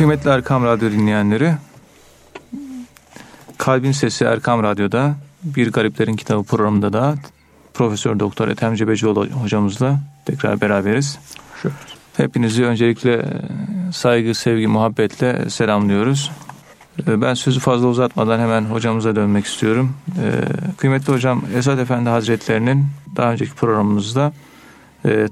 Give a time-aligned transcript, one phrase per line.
[0.00, 1.54] Kıymetli Erkam Radyo dinleyenleri,
[3.58, 7.14] Kalbin Sesi Erkam Radyo'da Bir Gariplerin Kitabı programında da
[7.74, 11.18] Profesör Doktor Ethem Cebecioğlu hocamızla tekrar beraberiz.
[12.16, 13.24] Hepinizi öncelikle
[13.92, 16.30] saygı, sevgi, muhabbetle selamlıyoruz.
[17.06, 19.94] Ben sözü fazla uzatmadan hemen hocamıza dönmek istiyorum.
[20.76, 22.86] Kıymetli hocam Esad Efendi Hazretlerinin
[23.16, 24.32] daha önceki programımızda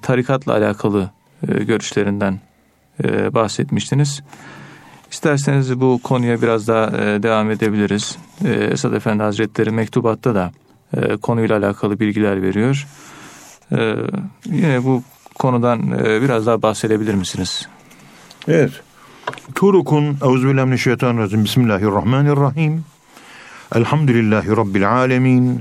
[0.03, 1.11] tarikatla alakalı
[1.43, 2.41] görüşlerinden
[3.31, 4.23] bahsetmiştiniz.
[5.11, 8.19] İsterseniz bu konuya biraz daha devam edebiliriz.
[8.45, 10.53] Esad Efendi Hazretleri mektubatta da
[11.23, 12.87] konuyla alakalı bilgiler veriyor.
[14.47, 15.03] Yine bu
[15.39, 17.69] konudan biraz daha bahsedebilir misiniz?
[18.49, 18.73] Evet.
[19.55, 22.85] Turukun Euzubillahimineşşeytanirracim Bismillahirrahmanirrahim
[23.75, 25.61] Elhamdülillahi Rabbil alemin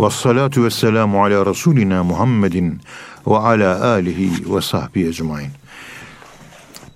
[0.00, 2.80] Ve salatu ve selamu ala Resulina Muhammedin
[3.26, 5.50] Ve ala alihi ve sahbihi ecmain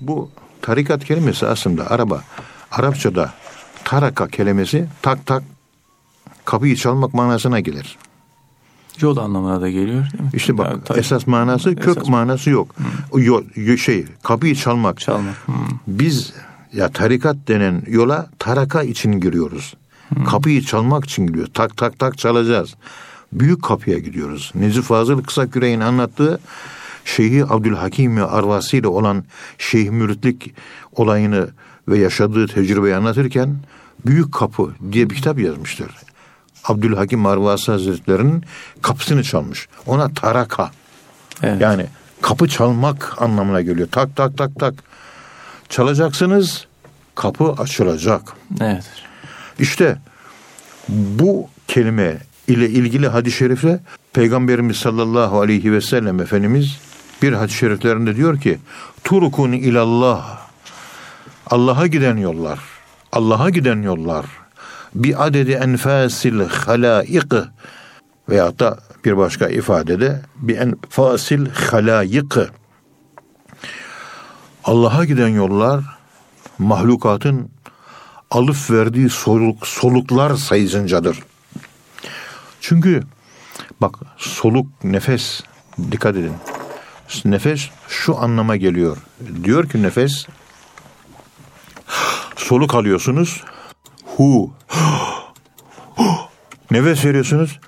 [0.01, 0.31] Bu
[0.63, 2.23] tarikat kelimesi aslında araba
[2.71, 3.33] Arapçada
[3.85, 5.43] taraka kelimesi tak tak
[6.45, 7.99] kapıyı çalmak manasına gelir.
[9.01, 10.31] Yol anlamına da geliyor değil mi?
[10.35, 10.99] İşte bak yani, tabii.
[10.99, 12.75] esas manası kök esas manası yok.
[12.77, 13.23] Hmm.
[13.23, 13.43] Yo,
[13.77, 15.01] şey kapıyı çalmak.
[15.01, 15.47] Çalmak.
[15.47, 15.55] Hmm.
[15.87, 16.33] Biz
[16.73, 19.75] ya tarikat denen yola taraka için giriyoruz.
[20.09, 20.25] Hmm.
[20.25, 21.53] Kapıyı çalmak için giriyoruz.
[21.55, 22.75] Tak tak tak çalacağız.
[23.33, 24.53] Büyük kapıya gidiyoruz.
[24.55, 26.41] Necip Fazıl Kısa Küreğin anlattığı
[27.17, 29.25] Şeyhi Abdülhakim Arvasi ile olan
[29.59, 30.55] Şeyh Müritlik
[30.93, 31.49] olayını
[31.89, 33.57] ve yaşadığı tecrübeyi anlatırken
[34.07, 35.91] Büyük Kapı diye bir kitap yazmıştır.
[36.65, 38.45] Abdülhakim Marvasi Hazretleri'nin
[38.83, 39.69] kapısını çalmış.
[39.87, 40.71] Ona taraka.
[41.43, 41.61] Evet.
[41.61, 41.87] Yani
[42.23, 43.89] kapı çalmak anlamına geliyor.
[43.93, 44.75] Tak tak tak tak.
[45.69, 46.67] Çalacaksınız
[47.15, 48.23] kapı açılacak.
[48.61, 48.85] Evet.
[49.59, 49.99] İşte
[50.89, 53.81] bu kelime ile ilgili hadis-i şerife
[54.13, 56.79] Peygamberimiz sallallahu aleyhi ve sellem Efendimiz
[57.23, 58.59] bir hadis-i şeriflerinde diyor ki
[59.05, 60.39] Turukun ilallah
[61.47, 62.59] Allah'a giden yollar
[63.13, 64.27] Allah'a giden yollar
[64.95, 67.33] bi adedi enfasil halaik
[68.29, 72.33] veyahut da bir başka ifadede bi enfasil halaik
[74.65, 75.85] Allah'a giden yollar
[76.59, 77.51] mahlukatın
[78.31, 81.19] alıp verdiği soluk, soluklar sayısıncadır.
[82.61, 83.03] Çünkü
[83.81, 85.41] bak soluk nefes
[85.91, 86.33] dikkat edin.
[87.25, 88.97] Nefes şu anlama geliyor.
[89.45, 90.27] Diyor ki nefes
[92.37, 93.45] soluk alıyorsunuz
[94.17, 94.53] hu.
[96.71, 97.61] nefes veriyorsunuz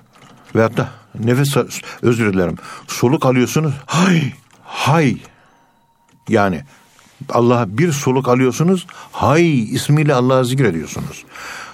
[0.55, 0.89] ve hatta
[1.19, 1.57] nefes
[2.01, 2.57] özür dilerim.
[2.87, 3.73] Soluk alıyorsunuz.
[3.85, 4.33] Hay
[4.63, 5.17] hay.
[6.29, 6.61] Yani
[7.29, 8.87] Allah'a bir soluk alıyorsunuz.
[9.11, 11.25] Hay ismiyle Allah'ı zikrediyorsunuz.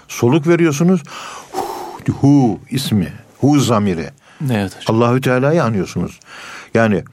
[0.07, 1.03] Soluk veriyorsunuz.
[1.51, 3.13] Hu, hu ismi.
[3.39, 4.09] Hu zamiri.
[4.51, 4.77] Evet.
[4.87, 6.19] Allahü Teala'yı anıyorsunuz.
[6.73, 7.03] Yani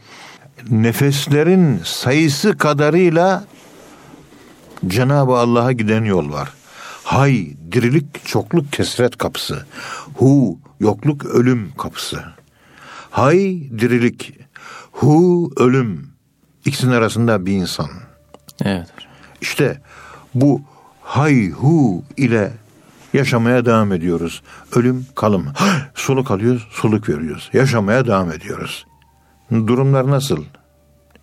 [0.70, 3.44] nefeslerin sayısı kadarıyla
[4.86, 6.48] Cenab-ı Allah'a giden yol var.
[7.04, 9.66] Hay dirilik çokluk kesret kapısı.
[10.14, 12.22] Hu yokluk ölüm kapısı.
[13.10, 13.38] Hay
[13.78, 14.32] dirilik.
[14.92, 16.10] Hu ölüm.
[16.64, 17.88] İkisinin arasında bir insan.
[18.64, 18.88] Evet.
[19.40, 19.80] İşte
[20.34, 20.60] bu
[21.02, 22.52] hay hu ile
[23.12, 24.42] yaşamaya devam ediyoruz.
[24.76, 25.46] Ölüm kalım.
[25.94, 27.50] Soluk alıyoruz, soluk veriyoruz.
[27.52, 28.86] Yaşamaya devam ediyoruz.
[29.50, 30.44] Durumlar nasıl?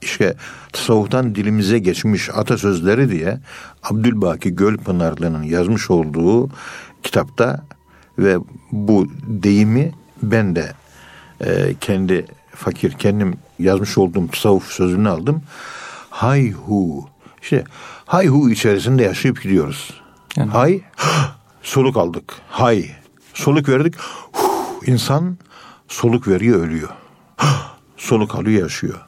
[0.04, 0.36] işte
[0.74, 3.40] tasavvuftan dilimize geçmiş atasözleri diye
[3.84, 6.50] Abdülbaki Gölpınarlı'nın yazmış olduğu
[7.04, 7.64] kitapta
[8.18, 8.38] ve
[8.72, 9.92] bu deyimi
[10.24, 10.74] ben de
[11.42, 12.26] e, kendi
[12.56, 15.42] fakir kendim yazmış olduğum tasavvuf sözünü aldım.
[16.10, 17.10] Hayhu.
[17.42, 17.64] İşte
[18.06, 20.02] hayhu içerisinde yaşayıp gidiyoruz.
[20.36, 20.52] Yani.
[20.52, 20.82] Hay
[21.62, 22.34] soluk aldık.
[22.50, 22.86] Hay
[23.34, 23.96] soluk verdik.
[24.34, 25.38] Huh, insan
[25.88, 26.90] soluk veriyor ölüyor.
[28.04, 29.00] soluk alıyor yaşıyor.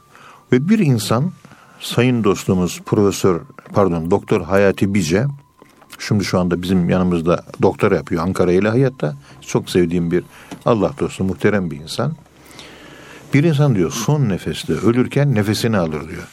[0.51, 1.31] Ve bir insan
[1.79, 3.41] sayın dostumuz profesör
[3.73, 5.25] pardon doktor Hayati Bice
[5.99, 9.15] şimdi şu anda bizim yanımızda doktor yapıyor Ankara İlahiyat'ta.
[9.41, 10.23] Çok sevdiğim bir
[10.65, 12.15] Allah dostu muhterem bir insan.
[13.33, 16.27] Bir insan diyor son nefeste ölürken nefesini alır diyor.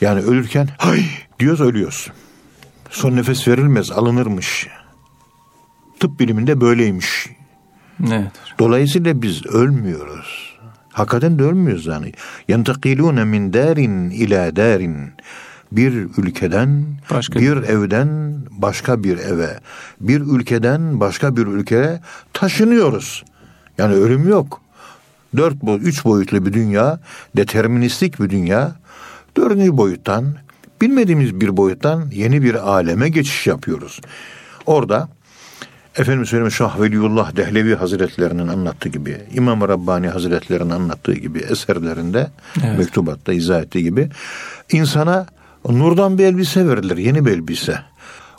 [0.00, 1.04] Yani ölürken hay
[1.38, 2.08] diyoruz ölüyoruz.
[2.90, 4.68] Son nefes verilmez alınırmış.
[6.00, 7.28] Tıp biliminde böyleymiş.
[8.12, 8.32] Evet.
[8.58, 10.41] Dolayısıyla biz ölmüyoruz.
[10.92, 12.12] Hakikaten de ölmüyoruz yani.
[12.48, 14.96] Yentakilune min darin ila darin.
[15.72, 19.60] Bir ülkeden, başka bir evden başka bir eve,
[20.00, 22.00] bir ülkeden başka bir ülkeye
[22.32, 23.24] taşınıyoruz.
[23.78, 24.60] Yani ölüm yok.
[25.36, 27.00] Dört üç boyutlu bir dünya,
[27.36, 28.76] deterministik bir dünya.
[29.36, 30.34] Dördüncü boyuttan,
[30.80, 34.00] bilmediğimiz bir boyuttan yeni bir aleme geçiş yapıyoruz.
[34.66, 35.08] Orada
[35.96, 42.30] Efendim söyleyeyim Şah Veliullah Dehlevi Hazretlerinin anlattığı gibi, İmam Rabbani Hazretlerinin anlattığı gibi eserlerinde,
[42.64, 42.78] evet.
[42.78, 44.10] mektubatta izah ettiği gibi
[44.72, 45.26] insana
[45.68, 47.78] Nurdan bir elbise verilir, yeni bir elbise.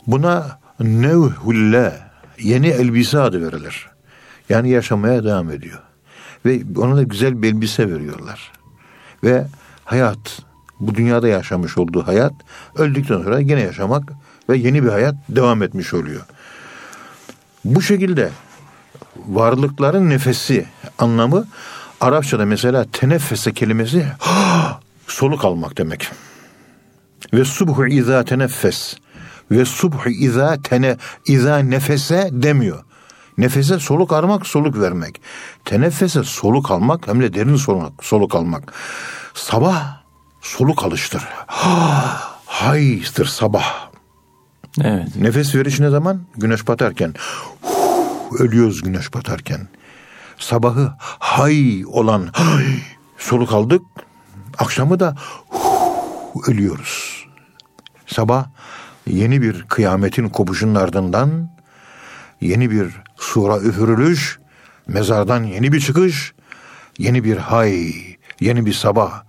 [0.06, 1.92] Buna nevhulle,
[2.38, 3.86] yeni elbise adı verilir.
[4.48, 5.78] Yani yaşamaya devam ediyor.
[6.46, 8.52] Ve ona da güzel bir elbise veriyorlar.
[9.24, 9.46] Ve
[9.84, 10.42] hayat,
[10.80, 12.32] bu dünyada yaşamış olduğu hayat,
[12.76, 14.12] öldükten sonra yine yaşamak
[14.48, 16.22] ve yeni bir hayat devam etmiş oluyor.
[17.64, 18.30] Bu şekilde
[19.16, 20.66] varlıkların nefesi
[20.98, 21.46] anlamı
[22.00, 24.06] Arapçada mesela teneffese kelimesi
[25.06, 26.10] soluk almak demek.
[27.34, 28.96] Ve subhu izâ teneffes
[29.50, 30.96] ve subhu izâ tene
[31.26, 32.84] izâ nefese demiyor.
[33.38, 35.20] Nefese soluk almak, soluk vermek.
[35.64, 38.72] Teneffese soluk almak hem de derin soluk, soluk almak.
[39.34, 40.02] Sabah
[40.40, 41.22] soluk alıştır.
[42.46, 43.93] Haydır sabah.
[44.80, 45.16] Evet.
[45.16, 46.20] Nefes veriş ne zaman?
[46.36, 47.14] Güneş batarken.
[48.38, 49.68] ölüyoruz güneş batarken.
[50.38, 52.64] Sabahı hay olan hay,
[53.18, 53.82] soluk aldık.
[54.58, 55.16] Akşamı da
[56.48, 57.26] ölüyoruz.
[58.06, 58.46] Sabah
[59.06, 61.50] yeni bir kıyametin kopuşunun ardından
[62.40, 64.38] yeni bir sura üfürülüş,
[64.86, 66.34] mezardan yeni bir çıkış,
[66.98, 67.92] yeni bir hay,
[68.40, 69.22] yeni bir sabah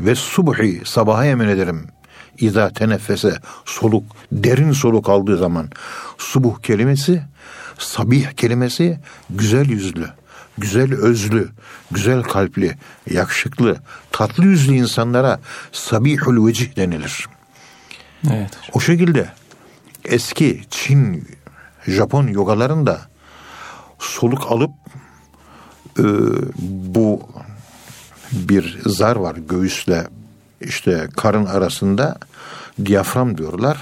[0.00, 1.88] ve subhi sabaha yemin ederim.
[2.40, 5.68] İza teneffese soluk, derin soluk aldığı zaman
[6.18, 7.22] subuh kelimesi,
[7.78, 8.98] sabih kelimesi
[9.30, 10.06] güzel yüzlü,
[10.58, 11.48] güzel özlü,
[11.90, 12.76] güzel kalpli,
[13.10, 13.76] yakışıklı,
[14.12, 15.40] tatlı yüzlü insanlara
[15.72, 17.28] sabihul vecih denilir.
[18.30, 18.50] Evet.
[18.72, 19.28] O şekilde
[20.04, 21.28] eski Çin,
[21.86, 23.00] Japon yogalarında
[23.98, 24.70] soluk alıp
[25.98, 26.04] e,
[26.94, 27.28] bu
[28.32, 30.06] bir zar var göğüsle
[30.60, 32.18] işte karın arasında
[32.84, 33.78] diyafram diyorlar.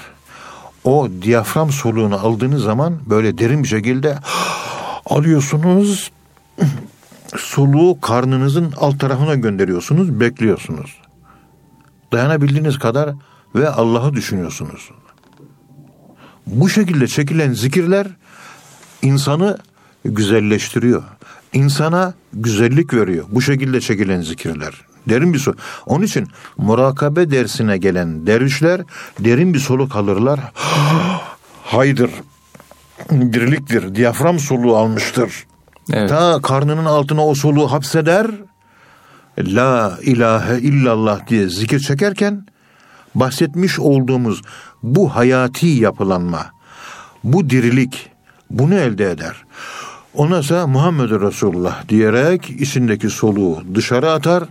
[0.83, 4.17] O diyafram soluğunu aldığınız zaman böyle derin bir şekilde
[5.05, 6.11] alıyorsunuz
[7.37, 10.97] soluğu karnınızın alt tarafına gönderiyorsunuz, bekliyorsunuz.
[12.11, 13.09] Dayanabildiğiniz kadar
[13.55, 14.89] ve Allah'ı düşünüyorsunuz.
[16.47, 18.07] Bu şekilde çekilen zikirler
[19.01, 19.57] insanı
[20.05, 21.03] güzelleştiriyor.
[21.53, 23.25] İnsana güzellik veriyor.
[23.29, 24.88] Bu şekilde çekilen zikirler.
[25.09, 25.55] Derin bir su.
[25.85, 28.81] Onun için murakabe dersine gelen dervişler
[29.19, 30.39] derin bir soluk alırlar.
[31.63, 32.11] Haydır.
[33.11, 33.95] Dirliktir.
[33.95, 35.45] Diyafram soluğu almıştır.
[35.93, 36.09] Evet.
[36.09, 38.27] Ta karnının altına o soluğu hapseder.
[39.39, 42.45] La ilahe illallah diye zikir çekerken
[43.15, 44.41] bahsetmiş olduğumuz
[44.83, 46.45] bu hayati yapılanma,
[47.23, 48.09] bu dirilik
[48.49, 49.45] bunu elde eder.
[50.13, 54.43] Onasa Muhammed Resulullah diyerek içindeki soluğu dışarı atar.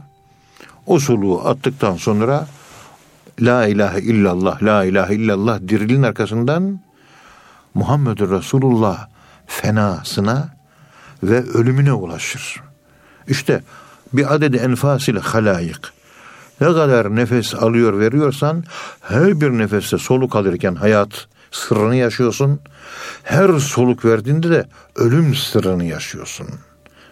[0.88, 2.46] O soluğu attıktan sonra
[3.40, 6.80] La ilahe illallah, la ilahe illallah dirilin arkasından
[7.74, 9.08] Muhammed Resulullah
[9.46, 10.48] fenasına
[11.22, 12.62] ve ölümüne ulaşır.
[13.28, 13.62] İşte
[14.12, 15.92] bir adedi enfas ile halayık.
[16.60, 18.64] Ne kadar nefes alıyor veriyorsan
[19.00, 22.60] her bir nefeste soluk alırken hayat sırrını yaşıyorsun.
[23.22, 26.48] Her soluk verdiğinde de ölüm sırrını yaşıyorsun.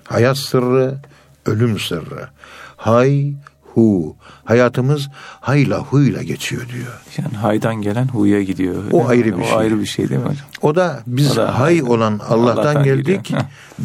[0.04, 0.98] Hayat sırrı,
[1.46, 2.28] ölüm sırrı.
[2.76, 3.34] Hay,
[3.76, 4.16] hu.
[4.44, 5.08] Hayatımız
[5.40, 7.00] hayla huyla geçiyor diyor.
[7.18, 8.84] Yani haydan gelen huya gidiyor.
[8.92, 9.56] O ayrı bir o şey.
[9.56, 10.46] ayrı bir şey değil mi hocam?
[10.62, 13.34] O da biz O da hay hay- olan Allah'tan, Allah'tan geldik.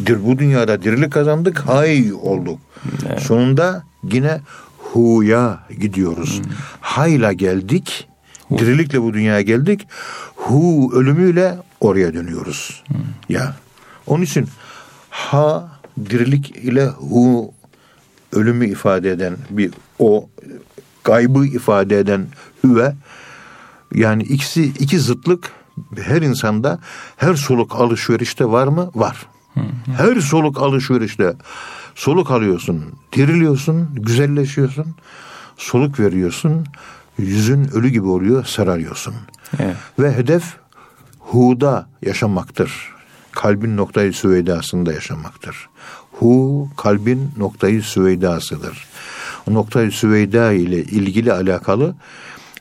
[0.06, 2.58] Dir, bu dünyada dirilik kazandık, hay olduk.
[3.18, 4.40] Sonunda yine
[4.78, 6.38] huya gidiyoruz.
[6.38, 6.52] Hmm.
[6.80, 8.08] Hayla geldik.
[8.58, 9.88] Dirilikle bu dünyaya geldik.
[10.36, 12.82] Hu ölümüyle oraya dönüyoruz.
[12.86, 12.96] Hmm.
[13.28, 13.54] Ya.
[14.06, 14.48] Onun için
[15.10, 15.68] ha
[16.10, 17.54] dirilik ile hu
[18.32, 20.28] ölümü ifade eden bir o
[21.04, 22.26] gaybı ifade eden
[22.64, 22.94] hüve
[23.94, 25.52] yani ikisi iki zıtlık
[25.96, 26.78] her insanda
[27.16, 28.90] her soluk alışverişte var mı?
[28.94, 29.26] Var.
[29.96, 31.34] Her soluk alışverişte
[31.94, 34.94] soluk alıyorsun, diriliyorsun, güzelleşiyorsun,
[35.56, 36.66] soluk veriyorsun,
[37.18, 39.14] yüzün ölü gibi oluyor, sararıyorsun.
[39.58, 39.76] Evet.
[39.98, 40.56] Ve hedef
[41.18, 42.92] huda yaşamaktır.
[43.32, 45.68] Kalbin noktayı süveydasında yaşamaktır.
[46.12, 48.86] Hu kalbin noktayı süveydasıdır.
[49.50, 51.94] O noktayı süveyda ile ilgili alakalı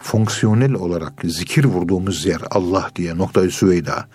[0.02, 4.06] fonksiyonel olarak zikir vurduğumuz yer Allah diye noktayı süveyda.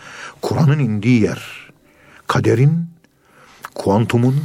[0.43, 1.67] Kur'an'ın indiği yer.
[2.27, 2.87] Kaderin,
[3.75, 4.37] kuantumun,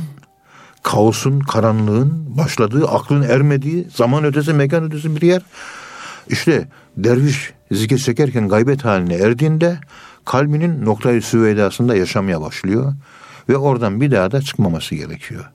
[0.84, 5.42] kaosun, karanlığın başladığı, aklın ermediği, zaman ötesi, mekan ötesi bir yer.
[6.30, 6.68] İşte
[6.98, 9.80] derviş zikir çekerken gaybet haline erdiğinde
[10.26, 12.94] kalbinin noktayı süveydasında yaşamaya başlıyor
[13.52, 15.46] ve oradan bir daha da çıkmaması gerekiyor.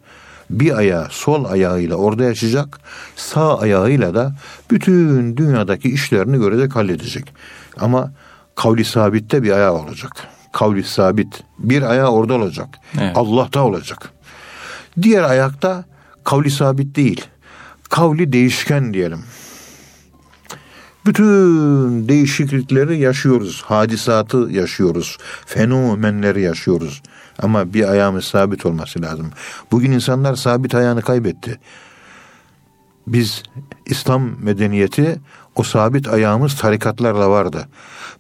[0.51, 2.81] Bir ayağı sol ayağıyla orada yaşayacak,
[3.17, 4.37] sağ ayağıyla da
[4.71, 7.35] bütün dünyadaki işlerini görecek, halledecek.
[7.81, 8.13] Ama
[8.55, 10.13] kavli sabitte bir ayağı olacak.
[10.53, 11.43] Kavli sabit.
[11.59, 12.69] Bir ayağı orada olacak.
[13.01, 13.17] Evet.
[13.17, 14.13] Allah'ta olacak.
[15.03, 15.85] Diğer ayakta
[16.25, 17.25] kavli sabit değil.
[17.91, 19.25] Kavli değişken diyelim.
[21.07, 23.63] Bütün değişiklikleri yaşıyoruz.
[23.67, 25.19] Hadisatı yaşıyoruz.
[25.47, 27.03] Fenomenleri yaşıyoruz.
[27.43, 29.31] Ama bir ayağımız sabit olması lazım.
[29.73, 31.59] Bugün insanlar sabit ayağını kaybetti.
[33.07, 33.43] Biz
[33.87, 35.21] İslam medeniyeti
[35.57, 37.69] o sabit ayağımız tarikatlarla vardı.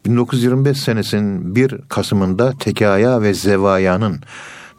[0.07, 4.21] 1925 senesinin 1 Kasım'ında tekaya ve zevayanın,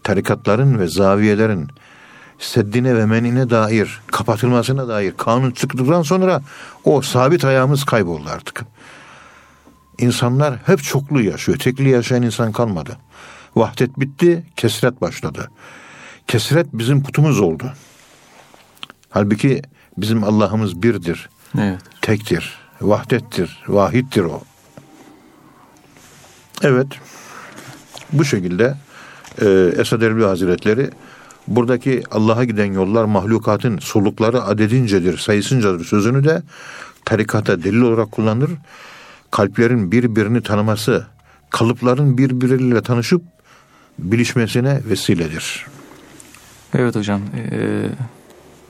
[0.03, 1.67] tarikatların ve zaviyelerin
[2.39, 6.41] seddine ve menine dair, kapatılmasına dair kanun çıktıktan sonra
[6.83, 8.65] o sabit ayağımız kayboldu artık.
[9.97, 11.57] İnsanlar hep çoklu yaşıyor.
[11.57, 12.97] Tekli yaşayan insan kalmadı.
[13.55, 15.49] Vahdet bitti, kesret başladı.
[16.27, 17.73] Kesret bizim putumuz oldu.
[19.09, 19.61] Halbuki
[19.97, 21.29] bizim Allah'ımız birdir.
[21.59, 21.79] Evet.
[22.01, 24.41] Tektir, vahdettir, vahittir o.
[26.61, 26.87] Evet,
[28.13, 28.75] bu şekilde
[29.41, 30.89] e, Esad Erbil Hazretleri
[31.47, 36.41] buradaki Allah'a giden yollar mahlukatın solukları adedincedir, sayısıncadır sözünü de
[37.05, 38.51] tarikata delil olarak kullanır.
[39.31, 41.07] Kalplerin birbirini tanıması,
[41.49, 43.21] kalıpların birbirleriyle tanışıp
[43.99, 45.65] bilişmesine vesiledir.
[46.73, 47.21] Evet hocam.
[47.51, 47.89] Ee,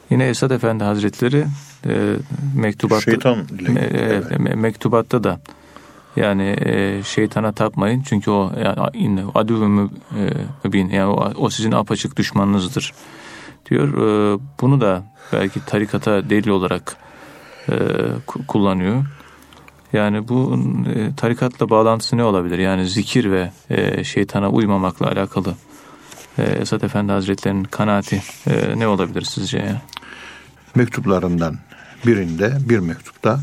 [0.09, 1.45] yine Esad Efendi Hazretleri
[1.87, 2.15] e,
[2.55, 5.39] mektubatta Şeytan ile- me- evet, me- mektubatta da
[6.15, 8.79] yani e, şeytana tapmayın çünkü o yani
[9.67, 10.21] mü- e,
[10.63, 12.93] mübin yani o, o sizin apaçık düşmanınızdır
[13.69, 13.87] diyor.
[13.93, 15.03] E, bunu da
[15.33, 16.97] belki tarikata delil olarak
[17.69, 17.73] e,
[18.27, 19.05] ku- kullanıyor.
[19.93, 20.59] Yani bu
[20.95, 22.59] e, tarikatla bağlantısı ne olabilir?
[22.59, 25.55] Yani zikir ve e, şeytana uymamakla alakalı.
[26.37, 29.57] E, Esat Efendi Hazretleri'nin kanaati e, ne olabilir sizce?
[29.57, 29.81] ya?
[30.77, 31.57] mektuplarından
[32.05, 33.39] birinde bir mektupta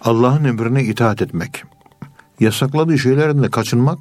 [0.00, 1.64] Allah'ın emrine itaat etmek,
[2.40, 3.98] yasakladığı şeylerden de kaçınmak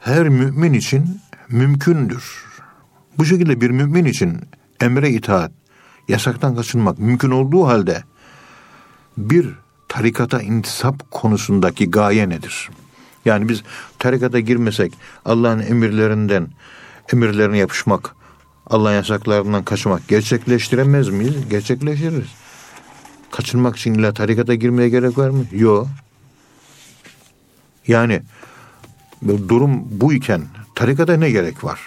[0.00, 2.44] her mümin için mümkündür.
[3.18, 4.40] Bu şekilde bir mümin için
[4.80, 5.52] emre itaat,
[6.08, 8.02] yasaktan kaçınmak mümkün olduğu halde
[9.16, 9.54] bir
[9.88, 12.70] tarikata intisap konusundaki gaye nedir?
[13.24, 13.62] Yani biz
[13.98, 14.92] tarikata girmesek
[15.24, 16.48] Allah'ın emirlerinden
[17.12, 18.14] emirlerine yapışmak,
[18.66, 21.48] Allah'ın yasaklarından kaçmak gerçekleştiremez miyiz?
[21.50, 22.28] Gerçekleştiririz.
[23.30, 25.44] Kaçınmak için illa tarikata girmeye gerek var mı?
[25.52, 25.88] Yok.
[27.86, 28.22] Yani
[29.48, 30.42] durum bu iken
[30.74, 31.80] tarikata ne gerek var?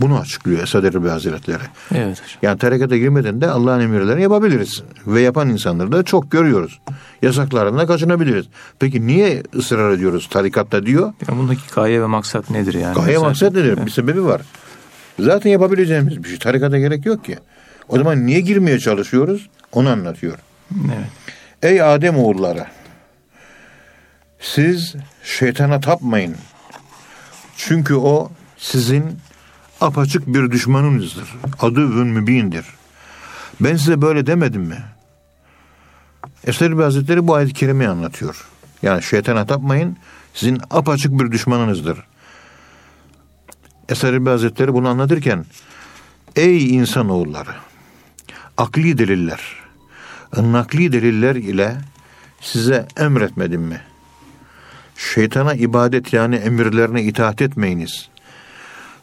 [0.00, 1.62] Bunu açıklıyor Esad Erbil Hazretleri.
[1.94, 2.38] Evet hocam.
[2.42, 4.82] Yani tarikata girmeden de Allah'ın emirlerini yapabiliriz.
[5.06, 6.80] Ve yapan insanları da çok görüyoruz.
[7.22, 8.46] Yasaklarından kaçınabiliriz.
[8.78, 11.12] Peki niye ısrar ediyoruz tarikatta diyor?
[11.28, 12.94] Ya bundaki gaye ve maksat nedir yani?
[12.94, 13.86] Gaye Mesela- maksat nedir?
[13.86, 14.42] Bir sebebi var.
[15.18, 16.38] Zaten yapabileceğimiz bir şey.
[16.38, 17.38] Tarikata gerek yok ki.
[17.88, 19.48] O zaman niye girmeye çalışıyoruz?
[19.72, 20.38] Onu anlatıyor.
[20.72, 21.06] Evet.
[21.62, 22.66] Ey Adem oğulları
[24.40, 26.36] siz şeytana tapmayın.
[27.56, 29.04] Çünkü o sizin
[29.80, 31.36] apaçık bir düşmanınızdır.
[31.60, 32.66] Adüvün mübindir.
[33.60, 34.82] Ben size böyle demedim mi?
[36.46, 38.46] Esad Erbil Hazretleri bu ayet-i kerimeyi anlatıyor.
[38.82, 39.96] Yani şeytana tapmayın
[40.34, 41.98] sizin apaçık bir düşmanınızdır.
[43.88, 45.44] Esad Erbil Hazretleri bunu anlatırken
[46.36, 47.54] ey insanoğulları
[48.56, 49.60] akli deliller
[50.36, 51.76] nakli deliller ile
[52.40, 53.80] size emretmedim mi?
[54.96, 58.08] Şeytana ibadet yani emirlerine itaat etmeyiniz.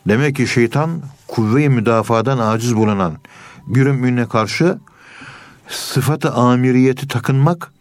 [0.08, 3.14] Demek ki şeytan kuvve-i müdafadan aciz bulunan
[3.68, 4.78] bir mümine karşı
[5.68, 7.72] sıfatı amiriyeti takınmak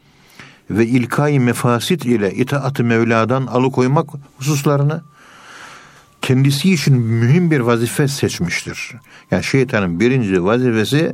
[0.71, 5.03] ve ilkay mefasit ile itaat-ı Mevla'dan alıkoymak hususlarını
[6.23, 8.95] kendisi için mühim bir vazife seçmiştir.
[9.31, 11.13] Yani şeytanın birinci vazifesi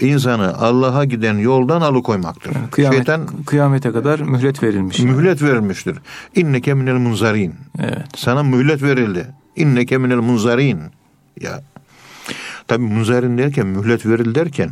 [0.00, 2.54] insanı Allah'a giden yoldan alıkoymaktır.
[2.54, 4.98] Yani kıyamet, Şeytan kıyamete kadar mühlet verilmiş.
[4.98, 5.10] yani.
[5.10, 5.98] mühlet verilmiştir.
[6.34, 7.54] İnneke minel munzarin.
[7.78, 8.06] Evet.
[8.16, 9.26] Sana mühlet verildi.
[9.56, 10.80] İnneke minel munzarin.
[11.40, 11.62] Ya.
[12.68, 14.70] Tabi munzarin derken mühlet veril derken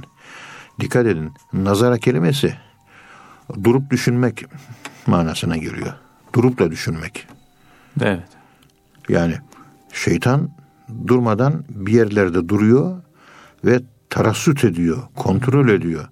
[0.80, 1.32] dikkat edin.
[1.52, 2.54] Nazara kelimesi
[3.64, 4.44] durup düşünmek
[5.06, 5.92] manasına geliyor.
[6.34, 7.26] Durup da düşünmek.
[8.00, 8.22] Evet.
[9.08, 9.34] Yani
[9.92, 10.50] şeytan
[11.06, 13.02] durmadan bir yerlerde duruyor
[13.64, 16.08] ve tarassut ediyor, kontrol ediyor.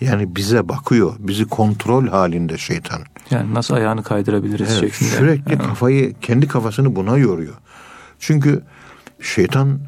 [0.00, 3.00] Yani bize bakıyor, bizi kontrol halinde şeytan.
[3.30, 5.10] Yani nasıl ayağını kaydırabiliriz Evet, şeklinde.
[5.10, 7.54] sürekli kafayı, kendi kafasını buna yoruyor.
[8.26, 8.62] Çünkü
[9.20, 9.80] şeytan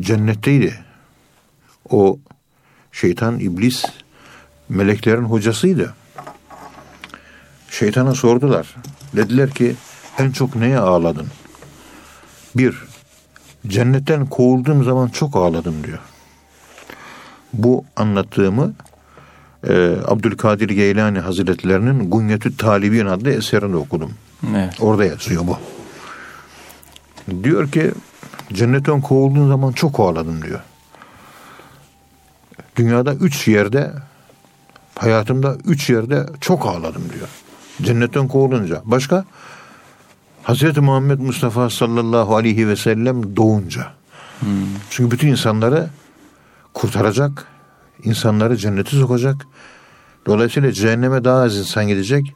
[0.00, 0.74] cennetteydi.
[1.90, 2.18] O
[2.92, 3.84] şeytan, iblis
[4.68, 5.94] meleklerin hocasıydı.
[7.70, 8.76] Şeytana sordular.
[9.16, 9.76] Dediler ki
[10.18, 11.26] en çok neye ağladın?
[12.54, 12.76] Bir,
[13.66, 15.98] cennetten kovulduğum zaman çok ağladım diyor.
[17.52, 18.72] Bu anlattığımı
[19.68, 24.12] e, Abdülkadir Geylani Hazretlerinin Gunyetü Talibin adlı eserinde okudum.
[24.56, 24.74] Evet.
[24.80, 25.58] Orada yazıyor bu.
[27.44, 27.92] Diyor ki
[28.52, 30.60] cennetten kovulduğun zaman çok ağladım diyor.
[32.76, 33.92] Dünyada üç yerde
[34.98, 37.28] Hayatımda üç yerde çok ağladım diyor.
[37.82, 38.82] Cennetten kovulunca.
[38.84, 39.24] Başka?
[40.42, 43.86] Hazreti Muhammed Mustafa sallallahu aleyhi ve sellem doğunca.
[44.40, 44.48] Hmm.
[44.90, 45.90] Çünkü bütün insanları
[46.74, 47.44] kurtaracak,
[48.04, 49.46] insanları cennete sokacak.
[50.26, 52.34] Dolayısıyla cehenneme daha az insan gidecek.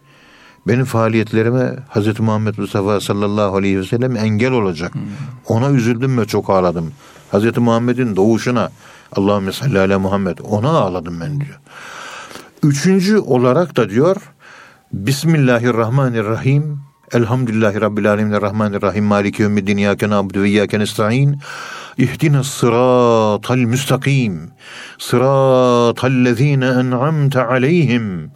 [0.67, 4.95] Benim faaliyetlerime Hazreti Muhammed Mustafa sallallahu aleyhi ve sellem engel olacak.
[4.95, 5.03] Hmm.
[5.49, 6.93] Ona üzüldüm ve çok ağladım.
[7.31, 8.71] Hazreti Muhammed'in doğuşuna
[9.17, 11.61] Allahümme salli ala Muhammed ona ağladım ben diyor.
[12.63, 14.17] Üçüncü olarak da diyor
[14.93, 16.81] Bismillahirrahmanirrahim
[17.13, 21.39] Elhamdülillahi Rabbil Alemin Rahmanirrahim Maliki Yevmiddin İyyâke nâbudu ve İyyâke nesta'in
[21.99, 24.51] İhdina sıratal müstakim
[24.99, 28.31] Sıratal lezîne en'amte aleyhim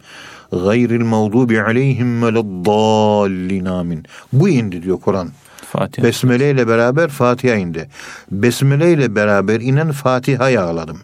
[0.51, 4.05] gayril mağdubi aleyhim veleddallin amin.
[4.33, 5.29] Bu indi diyor Kur'an.
[5.71, 6.07] Fatiha.
[6.07, 7.89] Besmele ile beraber Fatiha indi.
[8.31, 10.99] Besmele ile beraber inen Fatiha'yı ağladım.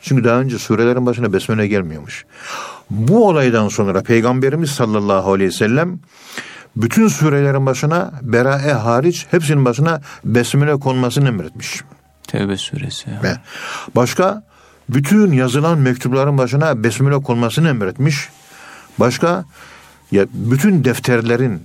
[0.00, 2.24] Çünkü daha önce surelerin başına besmele gelmiyormuş.
[2.90, 6.00] Bu olaydan sonra Peygamberimiz sallallahu aleyhi ve sellem
[6.76, 11.80] bütün surelerin başına Berae hariç hepsinin başına besmele konmasını emretmiş.
[12.26, 13.10] Tevbe suresi.
[13.22, 13.36] Ve
[13.96, 14.42] başka
[14.88, 18.28] bütün yazılan mektupların başına besmele konmasını emretmiş.
[19.00, 19.44] Başka
[20.12, 21.62] ya bütün defterlerin,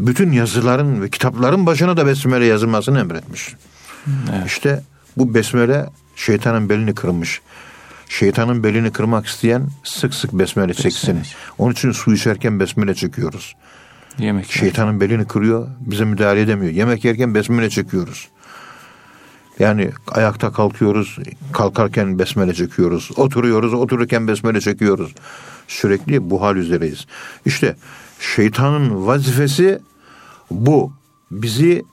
[0.00, 3.54] bütün yazıların ve kitapların başına da besmele yazılmasını emretmiş.
[4.32, 4.46] Evet.
[4.46, 4.82] İşte
[5.16, 5.86] bu besmele
[6.16, 7.40] şeytanın belini kırmış.
[8.08, 11.20] Şeytanın belini kırmak isteyen sık sık besmele çeksin.
[11.58, 13.56] Onun için su içerken besmele çekiyoruz.
[14.18, 16.72] Yemek Şeytanın belini kırıyor, bize müdahale edemiyor.
[16.72, 18.28] Yemek yerken besmele çekiyoruz.
[19.60, 21.18] Yani ayakta kalkıyoruz,
[21.52, 23.10] kalkarken besmele çekiyoruz.
[23.16, 25.14] Oturuyoruz, otururken besmele çekiyoruz.
[25.68, 27.06] Sürekli bu hal üzereyiz.
[27.46, 27.76] İşte
[28.20, 29.78] şeytanın vazifesi
[30.50, 30.92] bu.
[31.30, 31.84] Bizi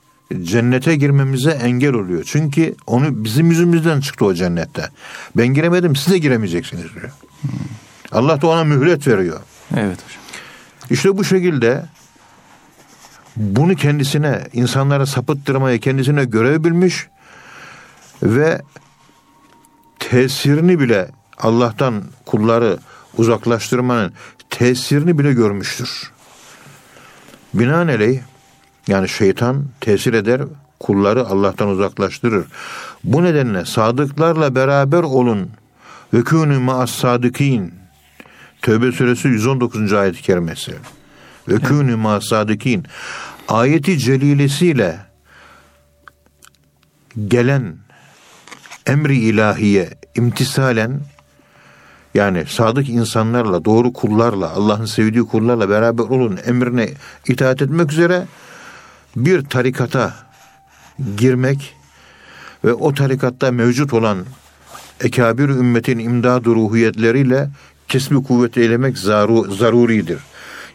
[0.42, 2.22] cennete girmemize engel oluyor.
[2.26, 4.88] Çünkü onu bizim yüzümüzden çıktı o cennette.
[5.36, 7.10] Ben giremedim siz de giremeyeceksiniz diyor.
[7.40, 7.50] Hmm.
[8.12, 9.40] Allah da ona mühlet veriyor.
[9.76, 10.22] Evet hocam.
[10.90, 11.84] İşte bu şekilde
[13.36, 17.06] bunu kendisine insanlara sapıttırmaya kendisine görev bilmiş
[18.22, 18.62] ve
[19.98, 22.78] tesirini bile Allah'tan kulları
[23.16, 24.12] uzaklaştırmanın
[24.50, 26.12] tesirini bile görmüştür.
[27.54, 28.20] Binaenaleyh
[28.86, 30.42] yani şeytan tesir eder,
[30.80, 32.46] kulları Allah'tan uzaklaştırır.
[33.04, 35.50] Bu nedenle sadıklarla beraber olun.
[36.14, 37.74] Ve kûnü ma'as sadıkîn.
[38.62, 39.92] Tövbe suresi 119.
[39.92, 40.74] ayet-i kerimesi.
[41.48, 42.84] Ve kûnü ma'as sadıkîn.
[43.48, 44.98] Ayeti celilesiyle
[47.28, 47.76] gelen
[48.88, 51.00] emri ilahiye imtisalen
[52.14, 56.88] yani sadık insanlarla, doğru kullarla, Allah'ın sevdiği kullarla beraber olun emrine
[57.28, 58.26] itaat etmek üzere
[59.16, 60.14] bir tarikata
[61.16, 61.74] girmek
[62.64, 64.18] ve o tarikatta mevcut olan
[65.00, 67.50] ekabir ümmetin imdad ruhiyetleriyle
[67.88, 70.18] kesbi kuvvet eylemek zaru, zaruridir.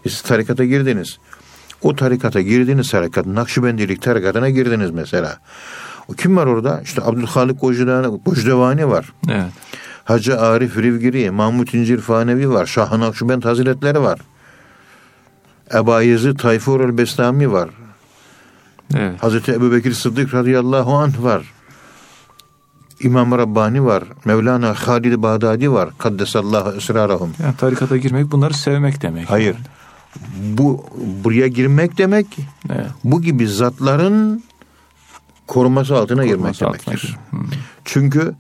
[0.04, 1.18] Siz tarikata girdiniz.
[1.82, 5.40] O tarikata girdiğiniz tarikat, Nakşibendilik tarikatına girdiniz mesela.
[6.10, 6.82] O kim var orada?
[6.82, 7.62] İşte Abdülhalik
[8.26, 9.14] Gocdevani var.
[9.30, 9.52] Evet.
[10.04, 12.66] Hacı Arif Rivgiri, Mahmut İncir Fanevi var.
[12.66, 14.20] Şah-ı Nakşibend Hazretleri var.
[15.74, 17.70] Eba Yezid Tayfur el-Bestami var.
[18.96, 19.24] Evet.
[19.24, 21.54] Hazreti Ebu Bekir Sıddık radıyallahu anh var.
[23.00, 24.04] İmam Rabbani var.
[24.26, 25.90] Mevlana Halid Bağdadi var.
[25.98, 27.34] Kaddesallahu esrarahum.
[27.44, 29.30] Yani tarikata girmek bunları sevmek demek.
[29.30, 29.56] Hayır.
[30.44, 30.86] Bu
[31.24, 32.26] buraya girmek demek
[32.70, 32.88] evet.
[33.04, 34.44] bu gibi zatların
[35.48, 37.18] koruması altına girmek altına demektir.
[37.30, 37.48] Hmm.
[37.86, 38.34] Çünkü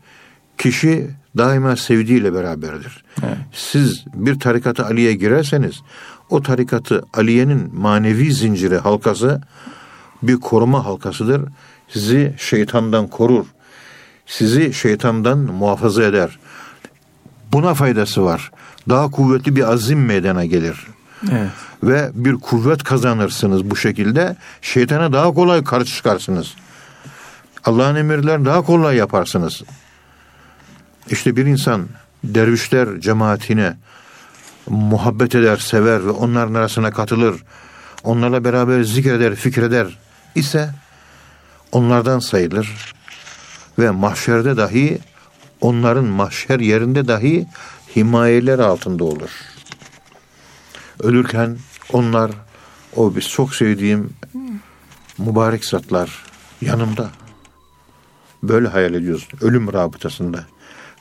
[0.57, 3.03] kişi daima sevdiğiyle beraberdir.
[3.23, 3.37] Evet.
[3.51, 5.81] Siz bir tarikatı Ali'ye girerseniz
[6.29, 9.41] o tarikatı Aliye'nin manevi zinciri halkası
[10.23, 11.41] bir koruma halkasıdır.
[11.89, 13.45] Sizi şeytandan korur.
[14.25, 16.39] Sizi şeytandan muhafaza eder.
[17.51, 18.51] Buna faydası var.
[18.89, 20.87] Daha kuvvetli bir azim meydana gelir.
[21.31, 21.49] Evet.
[21.83, 24.35] Ve bir kuvvet kazanırsınız bu şekilde.
[24.61, 26.55] Şeytana daha kolay karşı çıkarsınız.
[27.65, 29.61] Allah'ın emirlerini daha kolay yaparsınız.
[31.09, 31.87] İşte bir insan
[32.23, 33.77] dervişler cemaatine
[34.67, 37.43] muhabbet eder, sever ve onların arasına katılır.
[38.03, 39.99] Onlarla beraber zikreder, fikreder
[40.35, 40.69] ise
[41.71, 42.93] onlardan sayılır
[43.79, 44.99] ve mahşerde dahi
[45.61, 47.47] onların mahşer yerinde dahi
[47.95, 49.29] himayeler altında olur.
[51.03, 51.57] Ölürken
[51.93, 52.31] onlar
[52.95, 54.13] o biz çok sevdiğim
[55.17, 56.23] mübarek zatlar
[56.61, 57.09] yanımda.
[58.43, 60.39] Böyle hayal ediyoruz ölüm rabıtasında.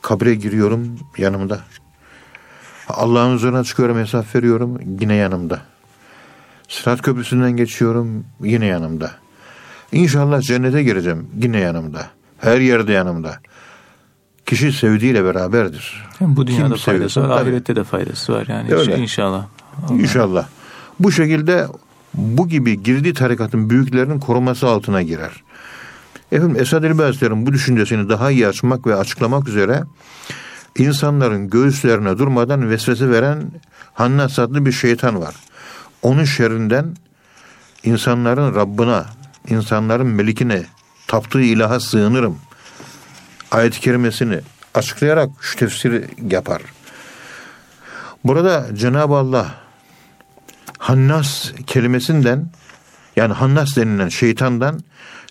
[0.02, 1.60] Kabre giriyorum yanımda.
[2.88, 5.60] Allah'ın huzuruna çıkıyorum hesap veriyorum yine yanımda.
[6.68, 9.10] Sırat köprüsünden geçiyorum yine yanımda.
[9.92, 11.26] İnşallah cennete gireceğim.
[11.42, 12.06] Yine yanımda.
[12.38, 13.36] Her yerde yanımda.
[14.46, 16.04] kişi sevdiğiyle beraberdir.
[16.18, 17.48] Hem bu dünyada Kim faydası var, tabii.
[17.50, 18.98] ahirette de faydası var yani Öyle.
[18.98, 19.44] inşallah.
[19.88, 19.94] Allah.
[19.98, 20.46] İnşallah.
[21.00, 21.66] Bu şekilde
[22.14, 25.42] bu gibi girdiği tarikatın büyüklerinin koruması altına girer.
[26.32, 29.82] Efendim Esad Elbi Hazretleri'nin bu düşüncesini daha iyi açmak ve açıklamak üzere
[30.78, 33.52] insanların göğüslerine durmadan vesvese veren
[33.94, 35.34] Hannas adlı bir şeytan var.
[36.02, 36.96] Onun şerrinden
[37.84, 39.06] insanların Rabbına,
[39.48, 40.64] insanların melikine,
[41.06, 42.38] taptığı ilaha sığınırım.
[43.50, 44.40] Ayet-i kerimesini
[44.74, 46.62] açıklayarak şu tefsiri yapar.
[48.24, 49.54] Burada Cenab-ı Allah
[50.78, 52.50] Hannas kelimesinden
[53.16, 54.80] yani Hannas denilen şeytandan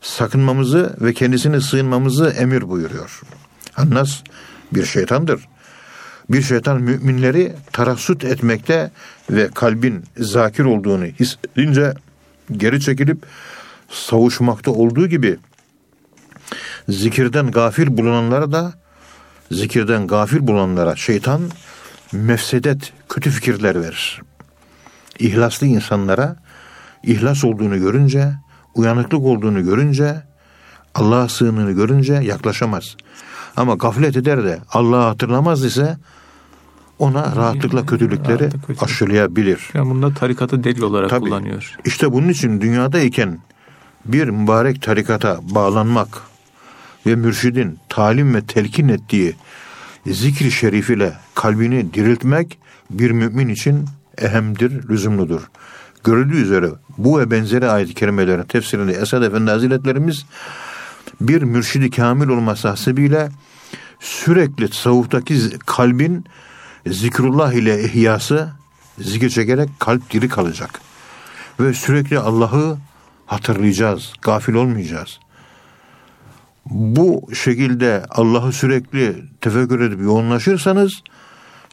[0.02, 3.22] sakınmamızı ve kendisine sığınmamızı emir buyuruyor.
[3.74, 4.22] Hannas
[4.72, 5.48] bir şeytandır.
[6.30, 8.92] Bir şeytan müminleri tarassut etmekte
[9.30, 11.94] ve kalbin zakir olduğunu hissedince
[12.52, 13.26] geri çekilip
[13.90, 15.38] savuşmakta olduğu gibi
[16.90, 18.74] zikirden gafil bulunanlara da
[19.52, 21.42] zikirden gafil bulunanlara şeytan
[22.12, 24.22] mefsedet, kötü fikirler verir.
[25.20, 26.36] İhlaslı insanlara
[27.04, 28.34] ihlas olduğunu görünce,
[28.76, 30.24] uyanıklık olduğunu görünce,
[30.96, 32.96] Allah'a sığındığını görünce yaklaşamaz.
[33.58, 35.98] Ama gaflet eder de Allah'ı hatırlamaz ise
[37.00, 38.84] ona rahatlıkla kötülükleri Rahatlık kötülük.
[38.84, 39.70] aşılayabilir.
[39.74, 41.22] Yani bunda tarikatı delil olarak Tabii.
[41.22, 41.76] kullanıyor.
[41.86, 43.40] İşte bunun için dünyadayken
[44.06, 46.22] bir mübarek tarikata bağlanmak
[47.06, 49.36] ve mürşidin talim ve telkin ettiği
[50.08, 53.86] zikri şerif ile kalbini diriltmek bir mümin için
[54.18, 55.42] ehemdir, lüzumludur.
[56.04, 60.26] Görüldüğü üzere bu ve benzeri ayet-i kerimelerin tefsirinde Esad Efendi Hazretlerimiz
[61.22, 63.30] bir mürşidi kamil olması hasebiyle
[64.00, 66.26] sürekli tasavvuftaki kalbin
[66.88, 68.50] zikrullah ile ihyası
[69.00, 70.82] zikir çekerek kalp diri kalacak.
[71.60, 72.78] Ve sürekli Allah'ı
[73.26, 75.20] hatırlayacağız, gafil olmayacağız.
[76.66, 81.04] Bu şekilde Allah'ı sürekli tefekkür edip yoğunlaşırsanız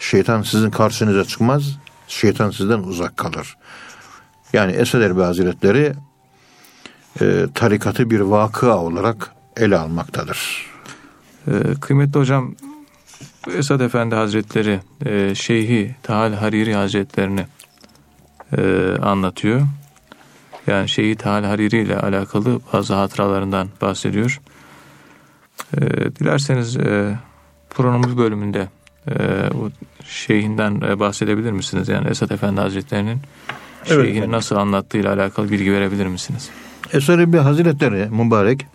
[0.00, 3.56] şeytan sizin karşınıza çıkmaz, şeytan sizden uzak kalır.
[4.52, 5.92] Yani Esed Erbil Hazretleri
[7.20, 10.66] e, tarikatı bir vakıa olarak ele almaktadır.
[11.48, 12.54] Ee, kıymetli hocam
[13.56, 17.46] Esad Efendi Hazretleri e, Şeyhi Tahal Hariri Hazretlerini
[18.58, 19.62] e, anlatıyor.
[20.66, 24.40] Yani Şeyhi Tahal Hariri ile alakalı bazı hatıralarından bahsediyor.
[25.76, 25.80] E,
[26.16, 27.18] dilerseniz e,
[27.70, 28.68] programımız bölümünde
[29.08, 29.14] e,
[29.54, 29.70] bu
[30.04, 31.88] şeyhinden e, bahsedebilir misiniz?
[31.88, 33.20] Yani Esad Efendi Hazretlerinin
[33.86, 36.50] Evet nasıl anlattığıyla alakalı bilgi verebilir misiniz?
[36.92, 38.66] Esad Erbil Hazretleri mübarek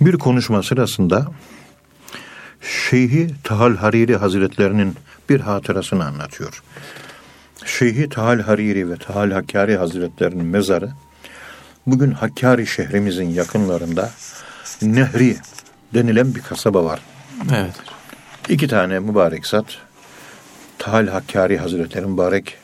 [0.00, 1.26] bir konuşma sırasında
[2.60, 4.96] Şeyhi Tahal Hariri Hazretlerinin
[5.28, 6.62] bir hatırasını anlatıyor.
[7.64, 10.90] Şeyhi Tahal Hariri ve Tahal Hakkari Hazretlerinin mezarı
[11.86, 14.10] bugün Hakkari şehrimizin yakınlarında
[14.82, 15.36] Nehri
[15.94, 17.00] denilen bir kasaba var.
[17.54, 17.74] Evet.
[18.48, 19.66] İki tane mübarek zat
[20.82, 22.56] Tahal Hakkari Hazretleri mübarek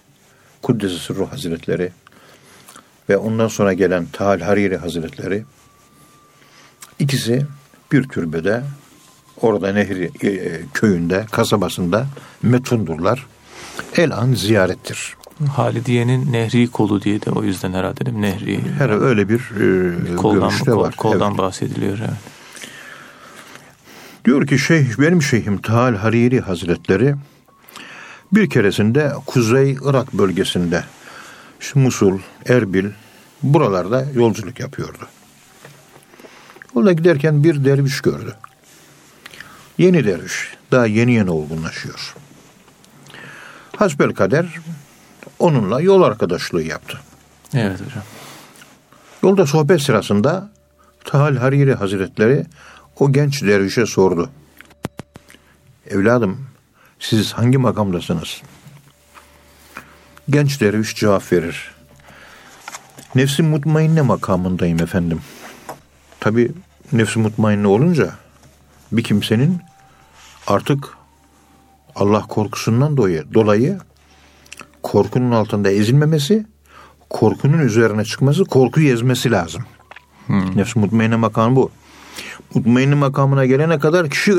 [0.62, 1.92] Kuddesi Sırru Hazretleri
[3.08, 5.44] ve ondan sonra gelen Tahal Hariri Hazretleri
[6.98, 7.46] ikisi
[7.92, 8.62] bir türbede
[9.40, 12.06] orada Nehri e, köyünde kasabasında
[12.42, 13.26] metundurlar.
[13.96, 15.16] El an ziyarettir.
[15.56, 18.22] Halidiye'nin Nehri kolu diye de o yüzden herhalde değil mi?
[18.22, 18.60] Nehri.
[18.78, 20.96] Her öyle bir e, koldan, görüşte kol- var.
[20.96, 21.38] koldan Evet.
[21.38, 21.98] bahsediliyor.
[21.98, 22.10] Evet.
[24.24, 27.14] Diyor ki şeyh benim şeyhim Tahal Hariri Hazretleri
[28.32, 30.84] bir keresinde Kuzey Irak bölgesinde
[31.60, 32.86] işte Musul, Erbil
[33.42, 35.08] buralarda yolculuk yapıyordu.
[36.74, 38.34] Orada giderken bir derviş gördü.
[39.78, 40.54] Yeni derviş.
[40.72, 42.14] Daha yeni yeni olgunlaşıyor.
[43.76, 44.46] Hasbel kader
[45.38, 46.98] onunla yol arkadaşlığı yaptı.
[47.54, 48.02] Evet hocam.
[49.22, 50.50] Yolda sohbet sırasında
[51.04, 52.46] Tahal Hariri Hazretleri
[52.98, 54.30] o genç dervişe sordu.
[55.90, 56.46] Evladım
[56.98, 58.42] siz hangi makamdasınız?
[60.30, 61.74] Genç derviş cevap verir.
[63.14, 65.20] Nefsi mutmainne makamındayım efendim.
[66.20, 66.52] Tabi
[66.92, 68.10] nefsi mutmainne olunca
[68.92, 69.60] bir kimsenin
[70.46, 70.88] artık
[71.94, 73.78] Allah korkusundan dolayı, dolayı
[74.82, 76.46] korkunun altında ezilmemesi,
[77.10, 79.62] korkunun üzerine çıkması, korkuyu ezmesi lazım.
[80.28, 81.70] Nefs mutmainne makamı bu.
[82.54, 84.32] Mutmainne makamına gelene kadar kişi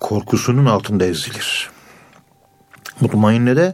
[0.00, 1.70] korkusunun altında ezilir.
[3.00, 3.72] Mutmainne de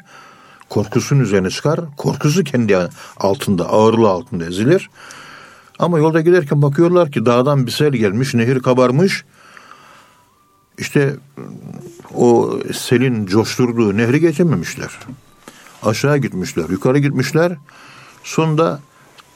[0.69, 1.81] korkusunun üzerine çıkar.
[1.97, 2.79] Korkusu kendi
[3.17, 4.91] altında, ağırlığı altında ezilir.
[5.79, 9.25] Ama yolda giderken bakıyorlar ki dağdan bir sel gelmiş, nehir kabarmış.
[10.79, 11.17] İşte
[12.15, 14.99] o selin coşturduğu nehri geçememişler.
[15.83, 17.57] Aşağı gitmişler, yukarı gitmişler.
[18.25, 18.81] Sonunda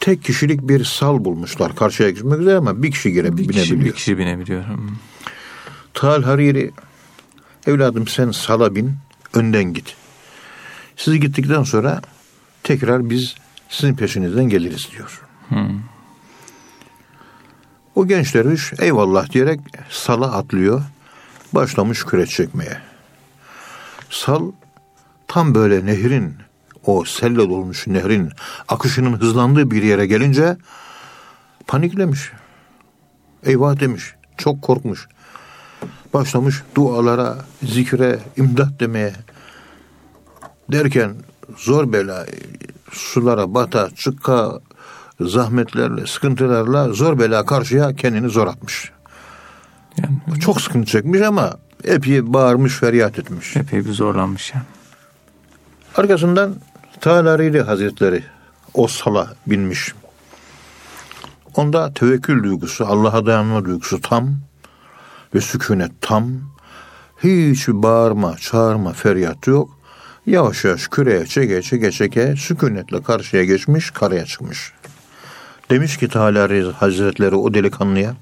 [0.01, 3.81] tek kişilik bir sal bulmuşlar karşıya geçmek üzere ama bir kişi girip Bir binebiliyor.
[3.85, 4.65] bir kişi binebiliyor.
[4.65, 4.89] Hmm.
[5.95, 6.71] Tal Hariri
[7.67, 8.97] evladım sen sala bin
[9.35, 9.97] önden git.
[10.97, 12.01] Siz gittikten sonra
[12.63, 13.35] tekrar biz
[13.69, 15.21] sizin peşinizden geliriz diyor.
[15.49, 15.81] Hmm.
[17.95, 20.83] O genç derviş eyvallah diyerek sala atlıyor.
[21.53, 22.79] Başlamış küreç çekmeye.
[24.11, 24.53] Sal
[25.29, 26.35] tam böyle nehrin
[26.87, 28.31] o selle dolmuş nehrin
[28.69, 30.57] akışının hızlandığı bir yere gelince
[31.67, 32.33] paniklemiş.
[33.45, 34.15] Eyvah demiş.
[34.37, 35.09] Çok korkmuş.
[36.15, 39.13] Başlamış dualara, zikre, imdat demeye.
[40.73, 41.15] Derken
[41.57, 42.27] zor bela
[42.93, 44.61] sulara bata, çıkka,
[45.21, 48.93] zahmetlerle, sıkıntılarla zor bela karşıya kendini zor atmış.
[49.99, 53.57] Yani Çok sıkıntı çekmiş ama epey bağırmış, feryat etmiş.
[53.57, 54.65] epey bir zorlanmış yani.
[55.97, 56.55] Arkasından
[57.01, 58.25] Talarili Hazretleri
[58.75, 59.95] o sala binmiş.
[61.57, 64.37] Onda tevekkül duygusu, Allah'a dayanma duygusu tam
[65.35, 66.31] ve sükunet tam.
[67.23, 69.79] Hiç bağırma, çağırma, feryat yok.
[70.27, 74.73] Yavaş yavaş küreye çeke çeke çeke sükunetle karşıya geçmiş, karaya çıkmış.
[75.71, 76.49] Demiş ki Teala
[76.81, 78.15] Hazretleri o delikanlıya,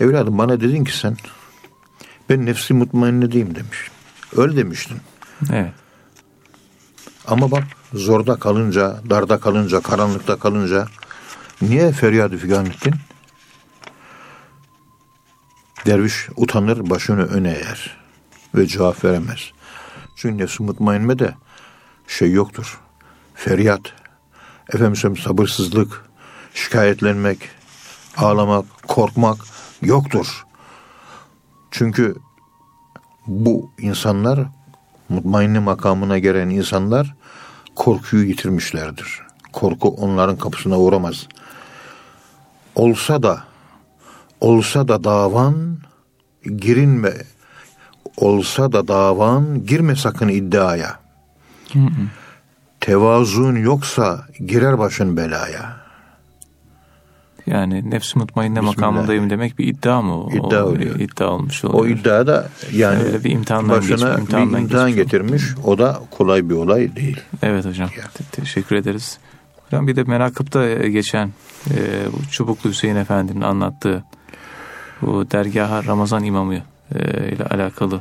[0.00, 1.16] evladım bana dedin ki sen,
[2.28, 3.90] ben nefsi mutmainne değilim demiş.
[4.36, 4.96] Öyle demiştin.
[5.52, 5.72] Evet.
[7.26, 10.86] Ama bak zorda kalınca, darda kalınca, karanlıkta kalınca
[11.62, 12.94] niye feryadı figan ettin?
[15.88, 17.96] Derviş utanır, başını öne eğer
[18.54, 19.38] ve cevap veremez.
[20.16, 21.34] Çünkü nefsi mutmainme de
[22.06, 22.80] şey yoktur.
[23.34, 23.80] Feryat,
[24.74, 26.04] efendim sabırsızlık,
[26.54, 27.38] şikayetlenmek,
[28.16, 29.36] ağlamak, korkmak
[29.82, 30.46] yoktur.
[31.70, 32.16] Çünkü
[33.26, 34.40] bu insanlar
[35.08, 37.14] mutmainne makamına gelen insanlar
[37.76, 39.22] korkuyu yitirmişlerdir.
[39.52, 41.28] Korku onların kapısına uğramaz.
[42.74, 43.47] Olsa da
[44.40, 45.78] olsa da davan
[46.56, 47.12] girinme
[48.16, 50.98] olsa da davan girme sakın iddiaya.
[52.80, 55.76] Tevazun yoksa girer başın belaya.
[57.46, 60.24] Yani nefs mutmainne makamındayım demek bir iddia mı?
[60.24, 60.30] o?
[60.30, 60.94] İddia o, oluyor.
[61.00, 61.84] iddia olmuş oluyor.
[61.84, 65.04] O iddiada yani Öyle bir imtihandan başına geçmiş, bir imtihandan imtihan geçmiş.
[65.04, 65.42] getirmiş.
[65.64, 67.20] O da kolay bir olay değil.
[67.42, 67.88] Evet hocam.
[67.88, 69.18] Te- teşekkür ederiz.
[69.66, 71.32] Hocam bir de merakıpta geçen
[71.70, 71.76] e,
[72.12, 74.04] bu Çubuklu Hüseyin Efendi'nin anlattığı
[75.02, 76.60] bu dergaha Ramazan imamı e,
[77.32, 78.00] ile alakalı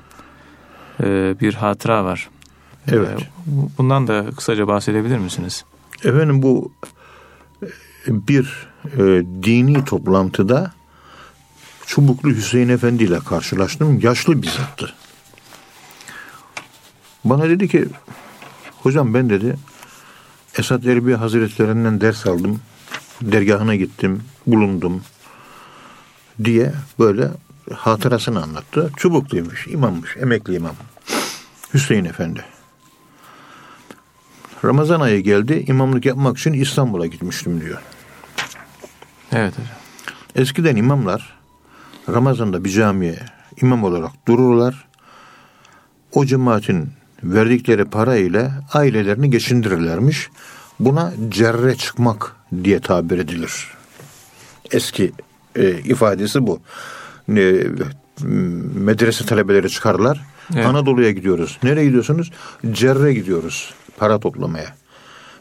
[1.03, 2.29] e, bir hatıra var.
[2.87, 3.21] Evet.
[3.21, 5.65] E, bu- bundan da kısaca bahsedebilir misiniz?
[6.03, 6.71] Efendim bu
[8.07, 8.97] bir e,
[9.43, 10.71] dini toplantıda
[11.85, 13.99] Çubuklu Hüseyin Efendi ile karşılaştım.
[13.99, 14.93] Yaşlı bir zattı.
[17.25, 17.85] Bana dedi ki
[18.83, 19.55] hocam ben dedi
[20.57, 22.59] Esad Erbil Hazretlerinden ders aldım.
[23.21, 25.01] Dergahına gittim, bulundum
[26.43, 27.27] diye böyle
[27.73, 28.91] hatırasını anlattı.
[28.97, 30.75] Çubukluymuş, imammış, emekli imam.
[31.73, 32.45] Hüseyin Efendi.
[34.65, 35.65] Ramazan ayı geldi.
[35.67, 37.81] imamlık yapmak için İstanbul'a gitmiştim diyor.
[39.31, 39.75] Evet hocam.
[40.35, 41.37] Eskiden imamlar
[42.09, 43.19] Ramazan'da bir camiye
[43.61, 44.87] imam olarak dururlar.
[46.13, 46.89] O cemaatin
[47.23, 50.29] verdikleri para ile ailelerini geçindirirlermiş.
[50.79, 53.67] Buna cerre çıkmak diye tabir edilir.
[54.71, 55.11] Eski
[55.57, 56.59] e, ifadesi bu.
[57.37, 57.67] E,
[58.75, 60.21] medrese talebeleri çıkarlar.
[60.55, 60.65] Evet.
[60.65, 61.57] Anadolu'ya gidiyoruz.
[61.63, 62.31] Nereye gidiyorsunuz?
[62.71, 63.73] Cerre gidiyoruz.
[63.97, 64.75] Para toplamaya.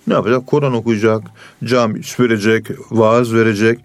[0.06, 0.46] Ne yapacak?
[0.46, 1.22] Kur'an okuyacak,
[1.64, 3.80] cami süpürecek, vaaz verecek,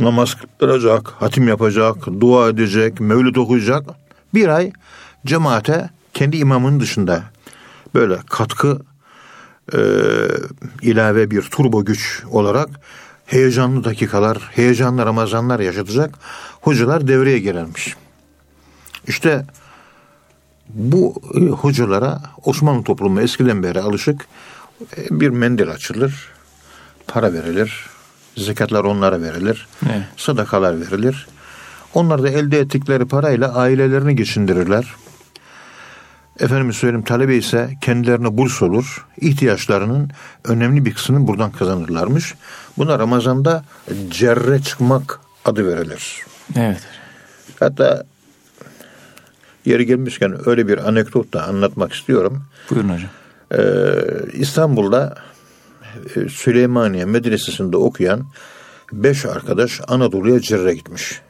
[0.00, 3.84] namaz kıldıracak, hatim yapacak, dua edecek, mevlüt okuyacak.
[4.34, 4.72] Bir ay
[5.26, 7.22] cemaate kendi imamının dışında
[7.94, 8.80] böyle katkı
[9.72, 9.78] e,
[10.82, 12.68] ilave bir turbo güç olarak
[13.32, 16.14] heyecanlı dakikalar, heyecanlı Ramazanlar yaşatacak
[16.60, 17.96] hocalar devreye girermiş.
[19.06, 19.44] İşte
[20.68, 24.26] bu e, hocalara Osmanlı toplumu eskiden beri alışık
[24.96, 26.28] e, bir mendil açılır,
[27.06, 27.86] para verilir,
[28.36, 30.02] zekatlar onlara verilir, Evet.
[30.16, 31.26] sadakalar verilir.
[31.94, 34.94] Onlar da elde ettikleri parayla ailelerini geçindirirler.
[36.40, 39.06] Efendim söyleyeyim talebe ise kendilerine burs olur.
[39.20, 40.10] ihtiyaçlarının
[40.44, 42.34] önemli bir kısmını buradan kazanırlarmış.
[42.78, 43.64] Buna Ramazan'da
[44.10, 46.16] cerre çıkmak adı verilir.
[46.56, 46.82] Evet.
[47.60, 48.04] Hatta
[49.64, 52.44] yeri gelmişken öyle bir anekdot da anlatmak istiyorum.
[52.70, 53.10] Buyurun hocam.
[53.54, 55.14] Ee, İstanbul'da
[56.16, 58.26] e, Süleymaniye Medresesi'nde okuyan
[58.92, 61.20] beş arkadaş Anadolu'ya Cirre gitmiş.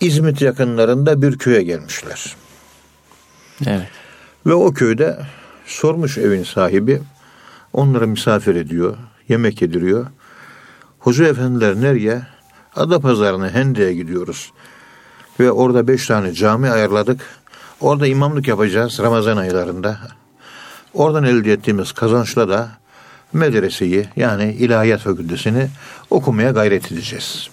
[0.00, 2.36] İzmit yakınlarında bir köye gelmişler.
[3.66, 3.88] Evet.
[4.46, 5.18] Ve o köyde
[5.66, 7.02] sormuş evin sahibi
[7.72, 8.96] onları misafir ediyor,
[9.28, 10.06] yemek yediriyor.
[10.98, 12.22] Hoca efendiler nereye?
[12.76, 14.52] Adapazarı'na Hende'ye gidiyoruz.
[15.40, 17.20] Ve orada beş tane cami ayarladık.
[17.80, 19.98] Orada imamlık yapacağız Ramazan aylarında.
[20.94, 22.68] Oradan elde ettiğimiz kazançla da
[23.32, 25.68] medreseyi yani ilahiyat fakültesini
[26.10, 27.48] okumaya gayret edeceğiz.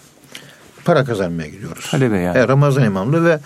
[0.86, 1.88] Para kazanmaya gidiyoruz.
[1.92, 2.38] Talebe yani.
[2.38, 3.40] E, Ramazan imamlığı ve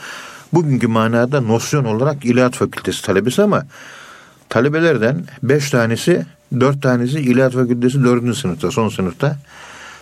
[0.53, 3.63] bugünkü manada nosyon olarak ilahiyat fakültesi talebesi ama
[4.49, 6.25] talebelerden beş tanesi,
[6.59, 9.37] dört tanesi ilahiyat fakültesi dördüncü sınıfta, son sınıfta.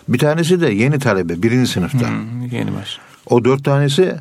[0.07, 2.09] Bir tanesi de yeni talebe, birinci sınıfta.
[2.09, 2.99] Hmm, yeni baş.
[3.25, 4.15] O dört tanesi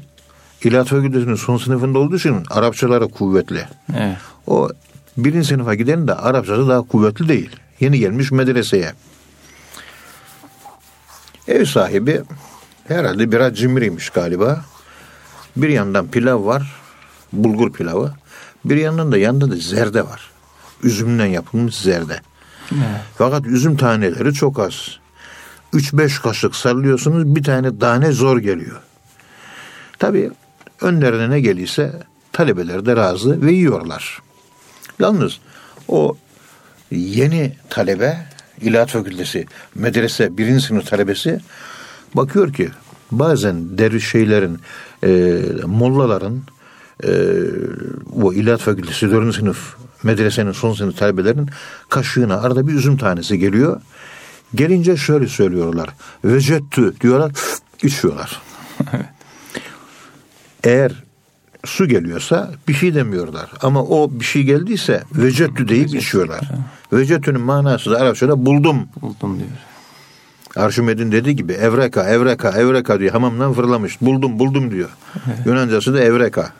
[0.65, 3.67] ilahiyat fakültesinin son sınıfında olduğu için Arapçaları kuvvetli.
[3.97, 4.17] Evet.
[4.47, 4.69] O
[5.17, 7.51] birinci sınıfa giden de Arapçası daha kuvvetli değil.
[7.81, 8.93] Yeni gelmiş medreseye.
[11.49, 12.23] Ev sahibi
[12.89, 14.65] herhalde biraz cimriymiş galiba.
[15.59, 16.73] Bir yandan pilav var,
[17.33, 18.13] bulgur pilavı.
[18.65, 20.31] Bir yandan da yanında da zerde var.
[20.83, 22.21] Üzümden yapılmış zerde.
[22.73, 23.01] Evet.
[23.19, 24.99] Fakat üzüm taneleri çok az.
[25.73, 28.81] 3-5 kaşık sallıyorsunuz bir tane tane zor geliyor.
[29.99, 30.31] Tabii
[30.81, 34.23] önlerine ne gelirse talebeler de razı ve yiyorlar.
[34.99, 35.41] Yalnız
[35.89, 36.17] o
[36.91, 38.27] yeni talebe
[38.61, 41.41] İlahiyat Fakültesi medrese birinci sınıf talebesi
[42.15, 42.71] bakıyor ki
[43.11, 44.61] bazen derviş şeylerin
[45.05, 46.43] e, mollaların
[47.05, 47.11] e,
[48.07, 51.51] bu İlahiyat Fakültesi dördüncü sınıf medresenin son sınıf talebelerinin
[51.89, 53.81] kaşığına arada bir üzüm tanesi geliyor.
[54.55, 55.89] Gelince şöyle söylüyorlar.
[56.25, 57.33] Vecettü diyorlar,
[57.83, 58.43] içiyorlar.
[60.65, 60.93] Eğer
[61.65, 63.51] su geliyorsa bir şey demiyorlar.
[63.63, 66.41] Ama o bir şey geldiyse vecettü deyip içiyorlar.
[66.93, 68.89] Vecettü'nün manası da Arapçada buldum.
[69.03, 69.51] Buldum diyor.
[70.57, 73.13] Arşimed'in dediği gibi evreka, evreka, evreka diyor.
[73.13, 74.01] Hamamdan fırlamış.
[74.01, 74.89] Buldum, buldum diyor.
[75.47, 76.53] Yunancası da evreka.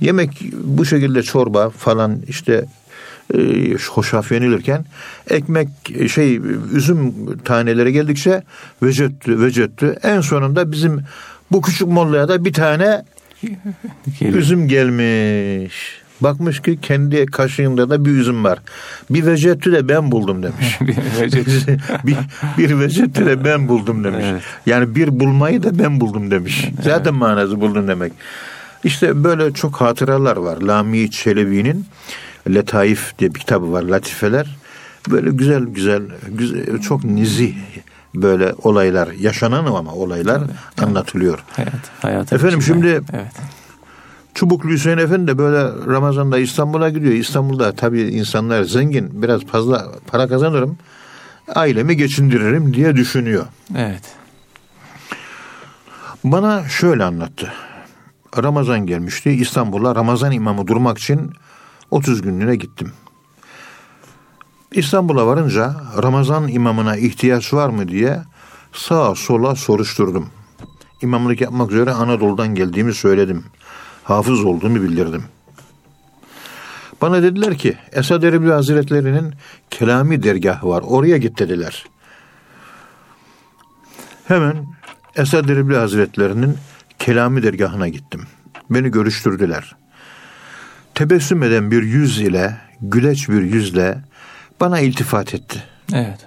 [0.00, 2.64] Yemek bu şekilde çorba falan işte
[3.34, 3.38] e,
[3.74, 4.84] hoşaf yenilirken
[5.30, 5.68] ekmek
[6.10, 6.40] şey
[6.72, 8.42] üzüm taneleri geldikçe
[8.82, 11.00] vecettü vecettü en sonunda bizim
[11.52, 13.04] bu küçük mollaya da bir tane
[14.20, 16.01] üzüm gelmiş.
[16.22, 18.58] Bakmış ki kendi kaşığında da bir üzüm var.
[19.10, 20.78] Bir vecettü de ben buldum demiş.
[22.04, 22.16] bir,
[22.58, 24.24] bir vecettü de ben buldum demiş.
[24.30, 24.42] Evet.
[24.66, 26.68] Yani bir bulmayı da ben buldum demiş.
[26.82, 28.12] Zaten manası buldum demek.
[28.84, 30.60] İşte böyle çok hatıralar var.
[30.60, 31.86] Lami Çelebi'nin
[32.48, 33.82] Letaif diye bir kitabı var.
[33.82, 34.56] Latifeler.
[35.10, 37.54] Böyle güzel güzel, güzel çok nizi
[38.14, 40.42] böyle olaylar yaşanan ama olaylar
[40.82, 41.38] anlatılıyor.
[41.52, 42.74] Hayat, hayat Efendim içinde.
[42.74, 43.32] şimdi- Evet.
[44.34, 47.14] Çubuklu Hüseyin Efendi de böyle Ramazan'da İstanbul'a gidiyor.
[47.14, 50.78] İstanbul'da tabii insanlar zengin biraz fazla para kazanırım.
[51.54, 53.46] Ailemi geçindiririm diye düşünüyor.
[53.76, 54.02] Evet.
[56.24, 57.52] Bana şöyle anlattı.
[58.42, 59.30] Ramazan gelmişti.
[59.30, 61.32] İstanbul'a Ramazan imamı durmak için
[61.90, 62.92] 30 günlüğüne gittim.
[64.72, 68.22] İstanbul'a varınca Ramazan imamına ihtiyaç var mı diye
[68.72, 70.28] sağa sola soruşturdum.
[71.02, 73.44] İmamlık yapmak üzere Anadolu'dan geldiğimi söyledim.
[74.04, 75.24] Hafız olduğumu bildirdim.
[77.00, 79.34] Bana dediler ki Esad Erbil Hazretleri'nin
[79.70, 80.82] kelami dergahı var.
[80.86, 81.86] Oraya git dediler.
[84.24, 84.66] Hemen
[85.16, 86.56] Esad Erbil Hazretleri'nin
[86.98, 88.22] kelami dergahına gittim.
[88.70, 89.76] Beni görüştürdüler.
[90.94, 93.98] Tebessüm eden bir yüz ile, güleç bir yüzle
[94.60, 95.62] bana iltifat etti.
[95.94, 96.26] Evet.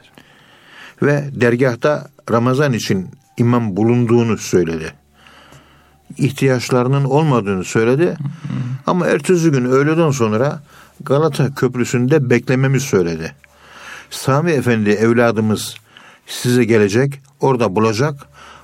[1.02, 4.94] Ve dergahta Ramazan için imam bulunduğunu söyledi.
[6.18, 8.18] İhtiyaçlarının olmadığını söyledi.
[8.88, 10.62] Ama ertesi gün öğleden sonra
[11.02, 13.36] Galata Köprüsü'nde beklememi söyledi.
[14.10, 15.76] Sami Efendi evladımız
[16.28, 18.16] size gelecek, orada bulacak,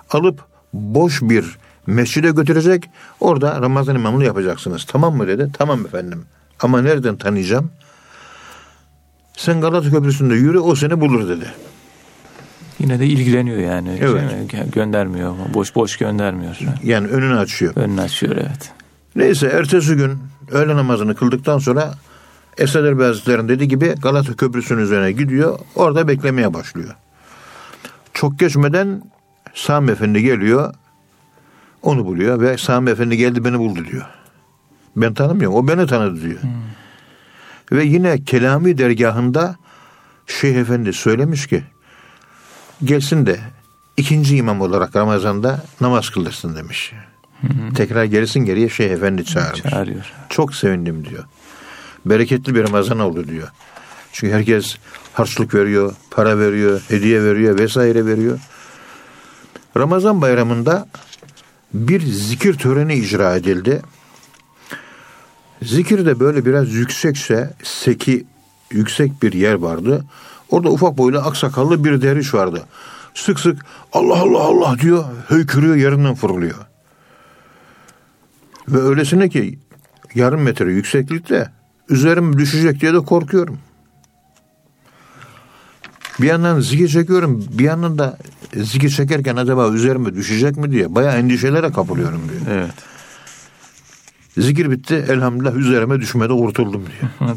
[0.09, 0.39] alıp
[0.73, 4.85] boş bir mescide götürecek, orada Ramazan imamlığı yapacaksınız.
[4.87, 5.51] Tamam mı dedi.
[5.57, 6.25] Tamam efendim.
[6.59, 7.71] Ama nereden tanıyacağım?
[9.37, 11.45] Sen Galata Köprüsü'nde yürü, o seni bulur dedi.
[12.81, 13.97] Yine de ilgileniyor yani.
[14.01, 14.29] Evet.
[14.29, 14.47] Şey mi?
[14.47, 15.35] Gö- Göndermiyor.
[15.53, 16.57] Boş boş göndermiyor.
[16.83, 17.73] Yani önünü açıyor.
[17.75, 18.71] Önünü açıyor evet.
[19.15, 20.19] Neyse ertesi gün
[20.51, 21.93] öğle namazını kıldıktan sonra
[22.57, 25.59] Esad Erbil Hazretleri'nin dediği gibi Galata Köprüsü'nün üzerine gidiyor.
[25.75, 26.95] Orada beklemeye başlıyor.
[28.13, 29.01] Çok geçmeden
[29.53, 30.73] Sami Efendi geliyor.
[31.81, 34.05] Onu buluyor ve Sami Efendi geldi beni buldu diyor.
[34.95, 35.57] Ben tanımıyorum.
[35.57, 36.39] O beni tanıdı diyor.
[37.71, 39.55] Ve yine Kelami dergahında
[40.27, 41.63] Şeyh Efendi söylemiş ki
[42.83, 43.39] gelsin de
[43.97, 46.93] ikinci imam olarak Ramazan'da namaz kıldırsın demiş.
[47.75, 49.61] Tekrar gerisin geriye Şeyh Efendi çağırmış.
[49.61, 50.13] Çağırıyor.
[50.29, 51.23] Çok sevindim diyor.
[52.05, 53.47] Bereketli bir Ramazan oldu diyor.
[54.11, 54.75] Çünkü herkes
[55.13, 58.39] harçlık veriyor, para veriyor, hediye veriyor vesaire veriyor.
[59.77, 60.87] Ramazan bayramında
[61.73, 63.81] bir zikir töreni icra edildi.
[65.61, 68.25] Zikir de böyle biraz yüksekse, seki
[68.71, 70.05] yüksek bir yer vardı.
[70.51, 72.63] Orada ufak boylu aksakallı bir deriş vardı.
[73.13, 76.55] Sık sık Allah Allah Allah diyor, höykürüyor, yerinden fırlıyor.
[78.67, 79.59] Ve öylesine ki
[80.15, 81.49] yarım metre yükseklikte
[81.89, 83.59] üzerim düşecek diye de korkuyorum.
[86.21, 88.17] Bir yandan zikir çekiyorum, bir yandan da
[88.53, 92.41] zikir çekerken acaba üzerime düşecek mi diye bayağı endişelere kapılıyorum diyor.
[92.57, 92.73] Evet.
[94.37, 97.35] Zikir bitti, elhamdülillah üzerime düşmede kurtuldum diyor.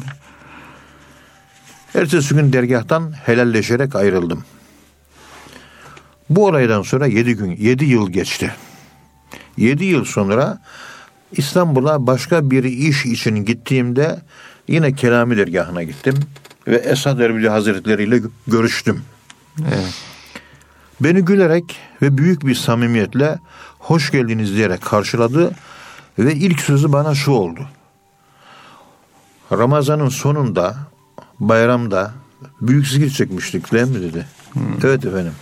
[1.95, 4.45] Ertesi gün dergahtan helalleşerek ayrıldım.
[6.31, 8.55] Bu olaydan sonra yedi gün, yedi yıl geçti.
[9.57, 10.59] Yedi yıl sonra
[11.33, 14.23] İstanbul'a başka bir iş için gittiğimde
[14.69, 16.15] yine Kelami dergahına gittim
[16.67, 19.03] ve Esad Erbil Hazretleri ile görüştüm.
[19.59, 19.95] Evet.
[21.01, 23.39] Beni gülerek ve büyük bir samimiyetle
[23.79, 25.53] hoş geldiniz diyerek karşıladı
[26.19, 27.69] ve ilk sözü bana şu oldu.
[29.53, 30.77] Ramazanın sonunda
[31.41, 32.13] bayramda
[32.61, 34.27] büyük zikir çekmiştik değil mi dedi.
[34.85, 35.33] Evet efendim.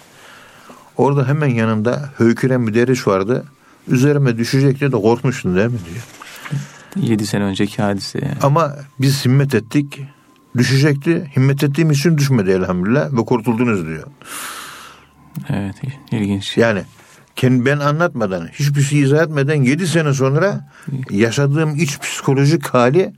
[0.96, 3.44] Orada hemen yanında höyküren bir deriş vardı.
[3.88, 6.04] Üzerime düşecekti de korkmuştun değil mi diyor.
[7.08, 8.36] 7 sene önceki hadise yani.
[8.42, 10.00] Ama biz himmet ettik.
[10.56, 11.30] Düşecekti.
[11.36, 14.06] Himmet ettiğim için düşmedi elhamdülillah ve kurtuldunuz diyor.
[15.48, 15.74] Evet
[16.10, 16.56] ilginç.
[16.56, 16.82] Yani
[17.36, 20.70] kendi ben anlatmadan, hiçbir şey izah etmeden 7 sene sonra
[21.10, 23.12] yaşadığım iç psikolojik hali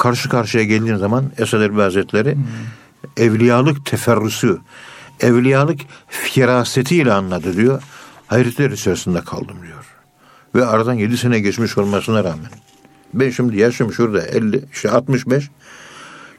[0.00, 2.36] karşı karşıya geldiğin zaman Esad Erbil Hazretleri
[3.16, 4.58] evliyalık teferrüsü,
[5.20, 7.82] evliyalık firasetiyle anladı diyor.
[8.26, 9.84] Hayretler içerisinde kaldım diyor.
[10.54, 12.50] Ve aradan 7 sene geçmiş olmasına rağmen.
[13.14, 15.50] Ben şimdi yaşım şurada 50, işte 65.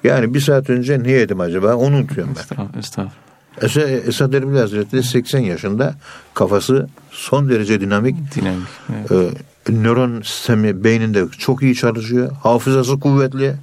[0.03, 2.41] Yani bir saat önce ne yedim acaba onu unutuyorum ben.
[2.41, 2.77] Estağfurullah.
[2.77, 4.07] estağfurullah.
[4.07, 5.95] Esad, Erbil Hazretleri 80 yaşında
[6.33, 8.35] kafası son derece dinamik.
[8.35, 8.67] Dinamik.
[8.89, 9.11] Evet.
[9.11, 9.29] Ee,
[9.69, 12.31] nöron sistemi beyninde çok iyi çalışıyor.
[12.43, 13.55] Hafızası kuvvetli.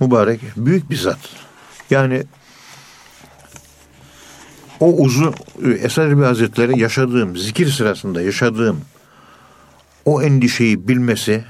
[0.00, 1.18] Mübarek büyük bir zat.
[1.90, 2.24] Yani
[4.80, 5.34] o uzun
[5.80, 8.80] Esad Erbil Hazretleri yaşadığım zikir sırasında yaşadığım
[10.04, 11.44] o endişeyi bilmesi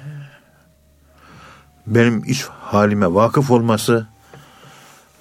[1.87, 4.07] benim iç halime vakıf olması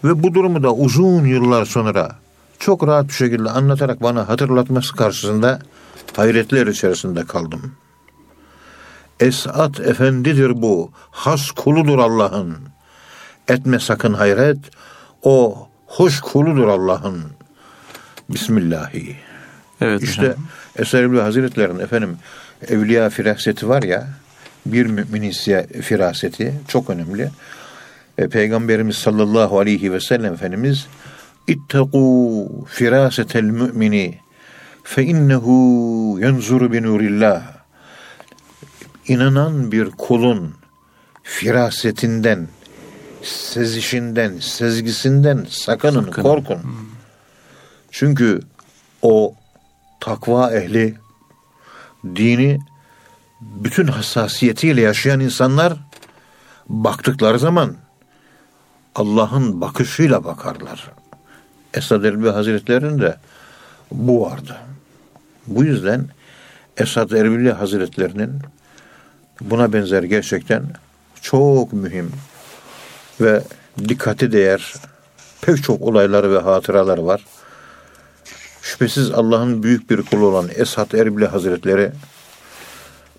[0.04, 2.16] ve bu durumu da uzun yıllar sonra
[2.60, 5.60] çok rahat bir şekilde anlatarak bana hatırlatması karşısında
[6.18, 7.76] hayretler içerisinde kaldım.
[9.20, 12.58] Esat efendidir bu, has kuludur Allah'ın.
[13.48, 14.58] Etme sakın hayret,
[15.24, 17.24] o hoş kuludur Allah'ın.
[18.30, 19.16] Bismillahi.
[19.82, 20.36] Evet İşte hocam.
[20.76, 22.18] Eser İbni Hazretleri'nin efendim
[22.68, 24.08] evliya firaseti var ya
[24.66, 25.32] bir müminin
[25.82, 27.30] firaseti çok önemli.
[28.18, 30.88] E, Peygamberimiz sallallahu aleyhi ve sellem Efendimiz
[31.48, 34.20] ittaku firasetel mümini
[34.84, 37.44] fe innehu yenzuru bi nurillah
[39.08, 40.54] inanan bir kulun
[41.24, 42.48] firasetinden
[43.24, 46.22] sezişinden, sezgisinden sakının, Sakın.
[46.22, 46.62] korkun.
[47.92, 48.40] Çünkü
[49.02, 49.34] o
[50.00, 50.96] takva ehli
[52.16, 52.60] dini
[53.42, 55.74] bütün hassasiyetiyle yaşayan insanlar
[56.70, 57.76] baktıkları zaman
[58.96, 60.92] Allah'ın bakışıyla bakarlar.
[61.74, 63.18] Esad Erbil Hazretleri'nin de
[63.92, 64.58] bu vardı.
[65.50, 66.06] Bu yüzden
[66.78, 68.32] Esad Erbil Hazretleri'nin
[69.42, 70.64] buna benzer gerçekten
[71.22, 72.12] çok mühim
[73.22, 73.44] ve
[73.78, 74.74] dikkate değer
[75.42, 77.26] pek çok olayları ve hatıraları var.
[78.62, 81.92] Şüphesiz Allah'ın büyük bir kulu olan Esad Erbil Hazretleri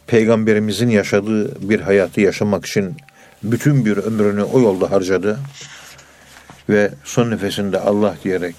[0.07, 2.97] peygamberimizin yaşadığı bir hayatı yaşamak için
[3.43, 5.39] bütün bir ömrünü o yolda harcadı
[6.69, 8.57] ve son nefesinde Allah diyerek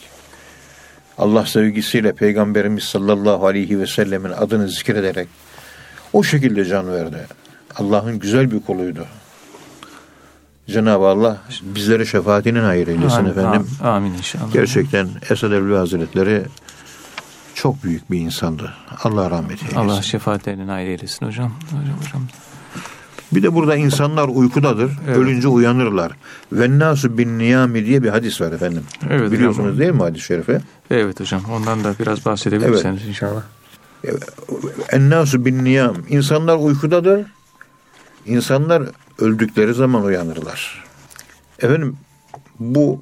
[1.22, 5.28] Allah sevgisiyle peygamberimiz sallallahu aleyhi ve sellemin adını zikrederek
[6.14, 7.28] o şekilde can verdi.
[7.76, 9.06] Allah'ın güzel bir kuluydu.
[10.68, 13.68] Cenab-ı Allah bizlere şefaatinin hayır eylesin Amin, efendim.
[13.84, 14.54] amin, inşallah.
[14.54, 16.44] Gerçekten Esad Erbil Hazretleri
[17.56, 18.74] çok büyük bir insandı.
[19.04, 19.78] Allah rahmet eylesin.
[19.78, 21.54] Allah şefaatlerinin ayrı eylesin hocam.
[21.66, 22.22] Hocam, hocam.
[23.34, 24.92] Bir de burada insanlar uykudadır.
[25.08, 25.18] Evet.
[25.18, 26.12] Ölünce uyanırlar.
[26.54, 28.84] Ve nasu bin niyami diye bir hadis var efendim.
[29.10, 29.80] Evet, Biliyorsunuz hocam.
[29.80, 30.62] değil mi hadis-i şerife?
[30.92, 31.42] Evet hocam.
[31.52, 33.44] Ondan da biraz bahsedebilirseniz inşallah.
[34.92, 35.96] Ennasu bin niyam.
[36.10, 37.26] İnsanlar uykudadır.
[38.26, 38.84] İnsanlar
[39.20, 40.84] öldükleri zaman uyanırlar.
[41.60, 41.98] Efendim
[42.60, 43.02] bu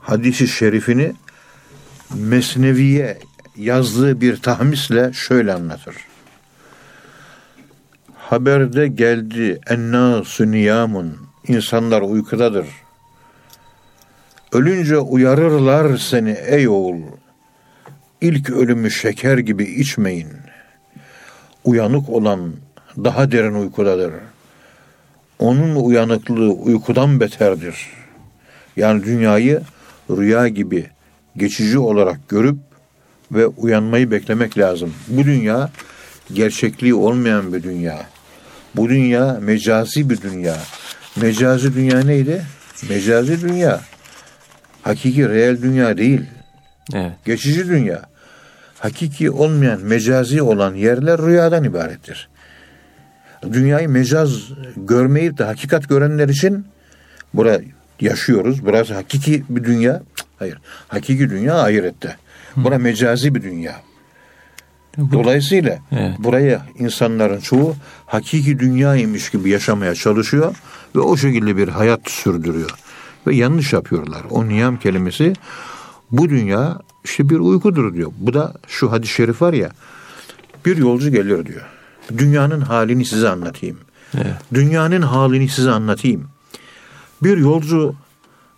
[0.00, 1.14] hadisi şerifini
[2.14, 3.18] Mesnevi'ye
[3.56, 5.94] yazdığı bir tahmisle şöyle anlatır.
[8.22, 11.16] Haberde geldi ennâsü niyamun.
[11.48, 12.66] İnsanlar uykudadır.
[14.52, 17.00] Ölünce uyarırlar seni ey oğul.
[18.20, 20.28] İlk ölümü şeker gibi içmeyin.
[21.64, 22.52] Uyanık olan
[23.04, 24.12] daha derin uykudadır.
[25.38, 27.86] Onun uyanıklığı uykudan beterdir.
[28.76, 29.60] Yani dünyayı
[30.10, 30.86] rüya gibi
[31.36, 32.56] geçici olarak görüp
[33.32, 34.94] ve uyanmayı beklemek lazım.
[35.08, 35.70] Bu dünya
[36.32, 38.06] gerçekliği olmayan bir dünya.
[38.76, 40.56] Bu dünya mecazi bir dünya.
[41.16, 42.42] Mecazi dünya neydi?
[42.88, 43.80] Mecazi dünya.
[44.82, 46.20] Hakiki reel dünya değil.
[46.94, 47.12] Evet.
[47.24, 48.02] Geçici dünya.
[48.78, 52.28] Hakiki olmayan, mecazi olan yerler rüyadan ibarettir.
[53.52, 54.30] Dünyayı mecaz
[54.76, 56.66] görmeyip de hakikat görenler için
[57.34, 57.60] bura
[58.00, 58.66] yaşıyoruz.
[58.66, 60.02] Burası hakiki bir dünya.
[60.38, 60.58] Hayır.
[60.88, 62.16] Hakiki dünya ahirette.
[62.56, 63.76] Bura mecazi bir dünya.
[64.98, 66.18] Dolayısıyla Evet.
[66.18, 67.76] buraya insanların çoğu
[68.06, 70.54] hakiki dünyaymış gibi yaşamaya çalışıyor
[70.96, 72.70] ve o şekilde bir hayat sürdürüyor.
[73.26, 74.22] Ve yanlış yapıyorlar.
[74.30, 75.32] O niyam kelimesi
[76.10, 78.12] bu dünya işte bir uykudur diyor.
[78.18, 79.70] Bu da şu hadis-i şerif var ya
[80.66, 81.62] bir yolcu geliyor diyor.
[82.18, 83.78] Dünyanın halini size anlatayım.
[84.14, 84.34] Evet.
[84.54, 86.28] Dünyanın halini size anlatayım.
[87.22, 87.94] Bir yolcu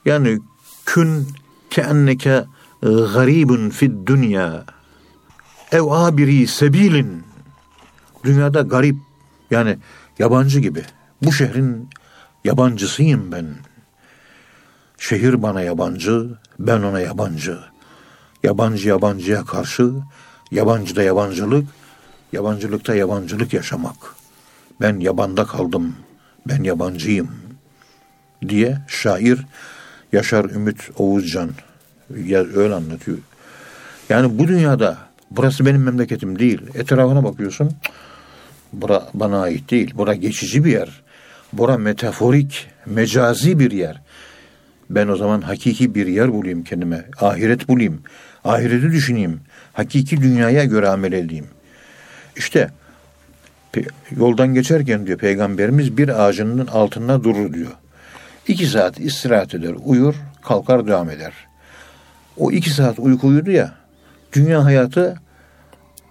[0.05, 0.39] yani
[0.87, 1.29] kün
[1.71, 2.45] keenneke
[2.83, 4.65] e, garibun fid dünya
[5.75, 7.23] ev abiri sebilin
[8.25, 8.97] dünyada garip
[9.51, 9.79] yani
[10.19, 10.83] yabancı gibi.
[11.23, 11.89] Bu şehrin
[12.45, 13.47] yabancısıyım ben.
[14.99, 17.59] Şehir bana yabancı, ben ona yabancı.
[18.43, 19.93] Yabancı yabancıya karşı,
[20.51, 21.67] yabancıda yabancılık,
[22.33, 23.97] yabancılıkta yabancılık yaşamak.
[24.81, 25.97] Ben yabanda kaldım,
[26.49, 27.31] ben yabancıyım
[28.49, 29.47] diye şair
[30.13, 31.51] Yaşar Ümit Oğuzcan
[32.55, 33.19] öyle anlatıyor.
[34.09, 34.99] Yani bu dünyada
[35.37, 36.61] burası benim memleketim değil.
[36.75, 37.73] Etrafına bakıyorsun.
[38.73, 39.95] Bura bana ait değil.
[39.95, 41.03] Bura geçici bir yer.
[41.53, 44.03] Bura metaforik, mecazi bir yer.
[44.91, 47.05] Ben o zaman hakiki bir yer bulayım kendime.
[47.21, 48.01] Ahiret bulayım.
[48.45, 49.41] Ahireti düşüneyim.
[49.73, 51.47] Hakiki dünyaya göre amel edeyim.
[52.37, 52.71] İşte
[54.17, 57.73] yoldan geçerken diyor peygamberimiz bir ağacının altında durur diyor.
[58.49, 61.33] İki saat istirahat eder, uyur, kalkar devam eder.
[62.37, 63.75] O iki saat uyku uyudu ya,
[64.33, 65.21] dünya hayatı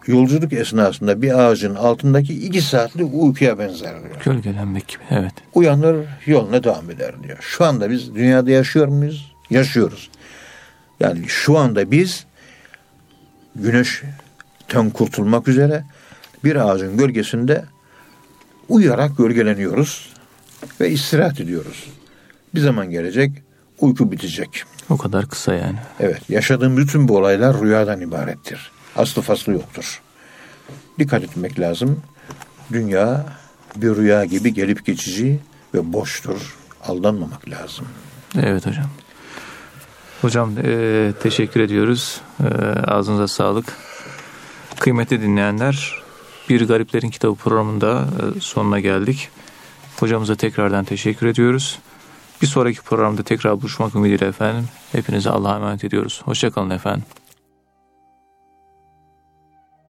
[0.07, 4.15] yolculuk esnasında bir ağacın altındaki iki saatlik uykuya benzer diyor.
[4.25, 5.03] Gölgelenmek gibi.
[5.09, 5.33] Evet.
[5.53, 7.37] Uyanır, yoluna devam eder diyor.
[7.41, 9.33] Şu anda biz dünyada yaşıyor muyuz?
[9.49, 10.09] Yaşıyoruz.
[10.99, 12.25] Yani şu anda biz
[13.55, 15.83] güneşten kurtulmak üzere
[16.43, 17.65] bir ağacın gölgesinde
[18.69, 20.09] uyuyarak gölgeleniyoruz
[20.81, 21.87] ve istirahat ediyoruz.
[22.55, 23.31] Bir zaman gelecek,
[23.79, 24.63] uyku bitecek.
[24.89, 25.77] O kadar kısa yani.
[25.99, 28.71] Evet, yaşadığım bütün bu olaylar rüyadan ibarettir.
[28.95, 30.01] Aslı faslı yoktur.
[30.99, 32.01] Dikkat etmek lazım.
[32.71, 33.25] Dünya
[33.75, 35.39] bir rüya gibi gelip geçici
[35.73, 36.55] ve boştur.
[36.83, 37.85] Aldanmamak lazım.
[38.39, 38.89] Evet hocam.
[40.21, 42.21] Hocam e, teşekkür ediyoruz.
[42.39, 42.47] E,
[42.79, 43.65] ağzınıza sağlık.
[44.79, 46.01] Kıymetli dinleyenler,
[46.49, 48.05] Bir Gariplerin Kitabı programında
[48.37, 49.29] e, sonuna geldik.
[49.99, 51.79] Hocamıza tekrardan teşekkür ediyoruz.
[52.41, 54.67] Bir sonraki programda tekrar buluşmak ümidiyle efendim.
[54.91, 56.21] Hepinize Allah'a emanet ediyoruz.
[56.25, 57.03] Hoşçakalın efendim.